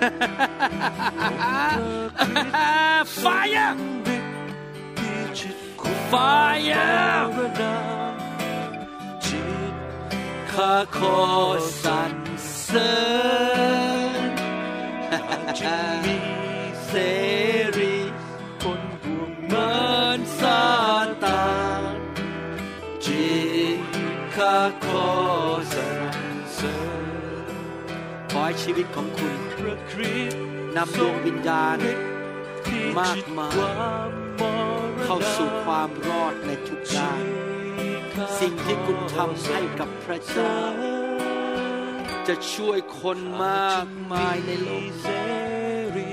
[3.04, 3.76] Fire!
[6.10, 7.30] Fire!
[9.26, 9.42] จิ
[9.72, 9.74] ต
[10.52, 11.18] ข้าขอ
[11.84, 12.14] สรร
[12.64, 12.94] เสริ
[14.28, 14.30] ญ
[15.60, 16.18] จึงมี
[16.86, 16.92] เส
[17.78, 17.96] รี
[18.62, 19.68] คนบวงเหมื
[19.98, 20.62] อนซา
[21.24, 21.48] ตา
[21.92, 21.94] น
[23.04, 23.28] จิ
[23.76, 23.80] ต
[24.36, 25.08] ข้าขอ
[25.74, 25.90] สร
[26.34, 26.76] รเสริ
[27.42, 27.54] ญ
[28.30, 29.40] ขอให้ชีวิตของคุณ
[30.76, 31.78] นำดวงวิญญาณ
[32.98, 33.48] มากมา
[34.28, 34.29] ย
[35.04, 37.24] เข้าสู่ความรอดในทุกด้าน
[38.40, 40.58] สิ่งที่คุณทำให้กับพระเจ้า
[42.28, 44.92] จะช่วยคนมากมายในโลก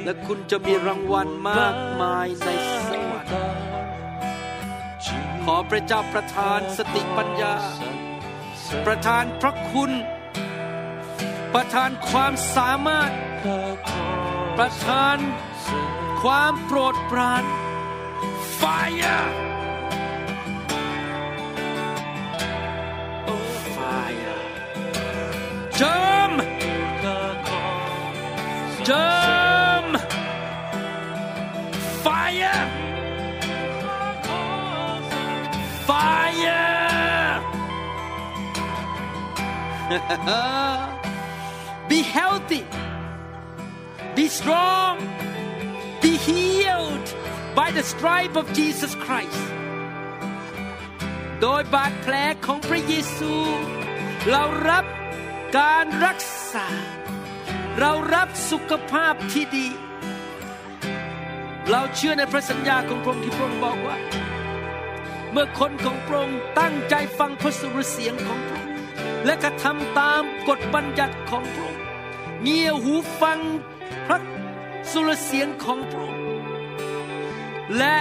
[0.06, 2.49] และคุณจะมีรางวัลมากมายใน
[2.88, 3.68] สวรรค์
[5.44, 7.56] ขอพระเจ้าประทานสติปัญญา
[8.86, 9.91] ประทานพระคุณ
[11.54, 13.12] ประทานความสามารถ
[14.58, 15.18] ประทาน
[16.22, 17.44] ความโปรดปราน
[18.61, 19.19] Fire
[23.75, 24.38] Fire
[25.77, 26.31] เจิม
[28.85, 29.07] เจิ
[29.84, 29.85] ม
[32.03, 32.59] Fire
[35.88, 36.67] Fire
[41.89, 42.63] Be healthy
[44.15, 44.95] Be strong
[46.01, 46.77] Be healed
[47.57, 49.43] by the stripe of Jesus Christ
[51.41, 52.13] โดยบาดแผล
[52.45, 53.34] ของพระเยซู
[54.31, 54.85] เรารับ
[55.59, 56.19] การรัก
[56.53, 56.67] ษา
[57.79, 59.67] เรารับสุขภาพที่ดี
[61.71, 63.97] เราเชื่อในพระสัญญาของพระองค์ที่พระองค์บอกว่า
[65.31, 68.75] เมื่อคนของพระองค์ตั้งใจฟังพระสุรเสียงของพระองค์
[69.25, 71.84] และกระทำตามกฎบัญญัติของพระองค์
[72.43, 73.39] เงี่ยหูฟัง
[74.07, 74.19] พระ
[74.91, 76.27] สุรเสียงของพระองค์
[77.77, 77.95] และ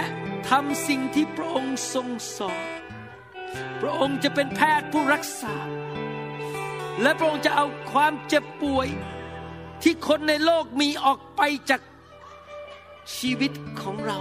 [0.49, 2.07] ทำสิ่งที่พระองค์ทรง
[2.37, 2.65] สอน
[3.81, 5.55] พระองค์จะเป็นแพทย์ผู้รักษา
[7.01, 8.87] และพระองค์จะเอาความเจ็บป่วย
[9.83, 11.81] ที่คนในโลกมีออกไปจาก
[13.17, 14.19] ชีวิตของเรา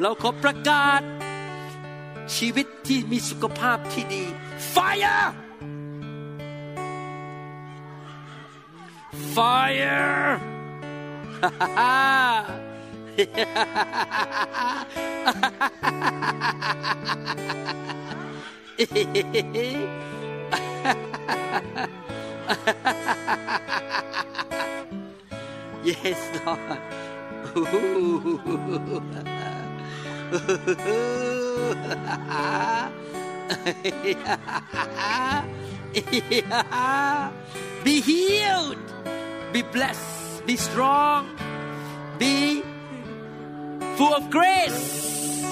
[0.00, 1.02] เราขอประกาศ
[2.36, 4.24] ชีวิตที่มีสุขภาพที่ดี
[4.74, 5.26] Fire
[9.34, 10.28] Fire
[13.18, 13.26] yes
[26.46, 26.78] Lord.
[37.82, 38.78] Be healed.
[39.52, 40.46] Be blessed.
[40.46, 41.26] Be strong.
[42.18, 42.62] Be
[43.98, 45.42] full of grace.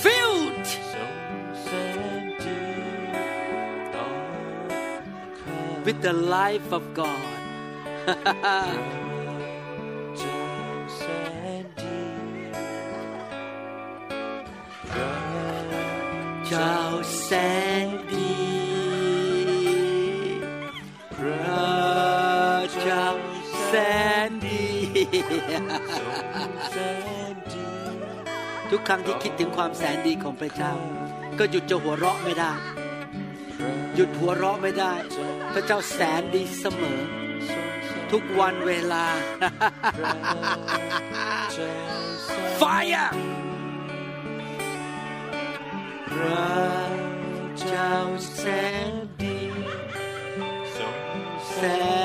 [0.00, 0.68] Filled!
[5.84, 7.28] With the life of God.
[28.70, 30.72] ทุกครั้งที่คิดถึงความแสนดีของพระเจ้า
[31.38, 32.52] ก็หยุดจะหัวเราะไม่ได้
[33.94, 34.94] หยุดหัวเราะไม่ได้
[35.52, 37.00] พระเจ้าแสนดีเสมอ
[38.12, 39.04] ทุกวันเวลา
[42.60, 43.10] fire
[46.12, 46.56] พระ
[47.58, 47.92] เจ้า
[48.36, 48.44] แส
[48.90, 49.38] นดี
[51.54, 51.60] แส
[52.00, 52.01] น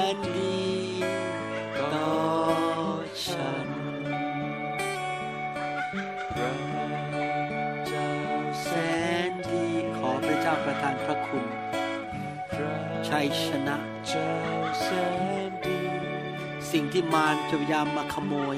[16.81, 18.55] งที่มารจะพยายามมาขโมย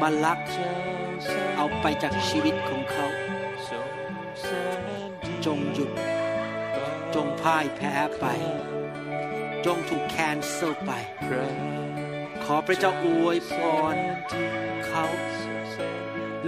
[0.00, 0.72] มาลักเจ้า
[1.24, 3.06] แสนเอาไปจากชีวิตของเขา
[3.68, 3.90] ทรง
[4.42, 4.46] แส
[4.76, 5.90] นดีจงหยุด
[7.14, 8.24] จงพ่ายแพ้ไป
[9.66, 10.90] จงถูกแคนเซิลไป
[11.26, 11.50] พระ
[12.44, 13.54] ขอพระเจ้าอวยพ
[13.94, 13.96] ร
[14.86, 15.04] เขา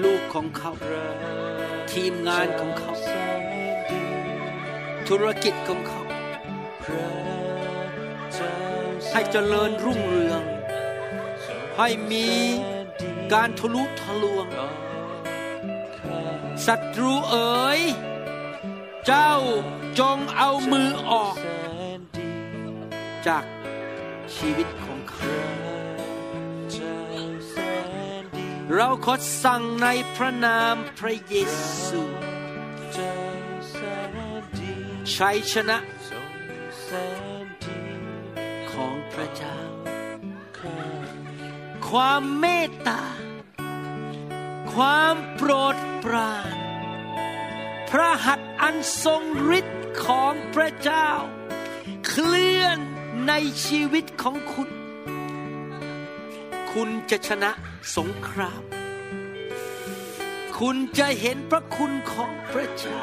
[0.03, 0.73] ลูกของเขา
[1.93, 3.41] ทีมงานของเขาแสน
[3.91, 4.03] ดี
[5.09, 6.00] ธุรกิจของเขา
[9.13, 10.43] ให้เจริญรุ่งเรือง
[11.77, 12.29] ให้มี
[13.33, 14.47] การทะลุทะลวง
[16.67, 17.81] ศัตรูเอ๋ย
[19.07, 19.35] เจ้า
[20.01, 21.47] จงเอามือออกแส
[21.99, 22.31] นดี
[23.27, 23.45] จาก
[24.35, 25.39] ชีวิตของเขา
[26.73, 27.01] เจ้า
[27.51, 27.57] แส
[28.21, 31.35] นดีเราขอสั่งในพระนามพระเย
[31.85, 32.03] ซู
[32.95, 33.17] เจ้า
[33.71, 33.77] แส
[34.15, 34.17] น
[34.59, 34.73] ดี
[35.15, 36.00] ชัยชนะทรง
[36.93, 36.99] แส
[37.45, 37.81] นดี
[38.73, 39.61] ของพระเจ้า
[40.59, 40.83] ข้า
[41.89, 43.05] ความเมตตา
[44.75, 46.57] ความโปรดปราน
[47.91, 49.23] พระหัตถ์อันทรง
[49.59, 51.11] ฤทธิ์ของพระเจ้า
[52.07, 52.79] เคลื่อน
[53.29, 53.33] ใน
[53.67, 54.71] ชีวิตของคุณ
[56.73, 57.51] คุณจะชนะ
[57.97, 58.63] สงคราม
[60.59, 63.03] คุณจะเห็นพระคุณของพระเจ้า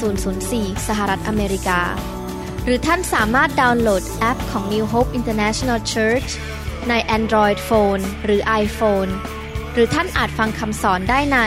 [0.00, 1.80] 98004 สหรัฐอเมริกา
[2.64, 6.30] หรือท่านสามารถดาวน์โหลดแอปของ New Hope International Church
[6.88, 9.10] ใน Android Phone หรือ iPhone
[9.72, 11.38] หรือท่านอาจฟังคำสอนได้ใน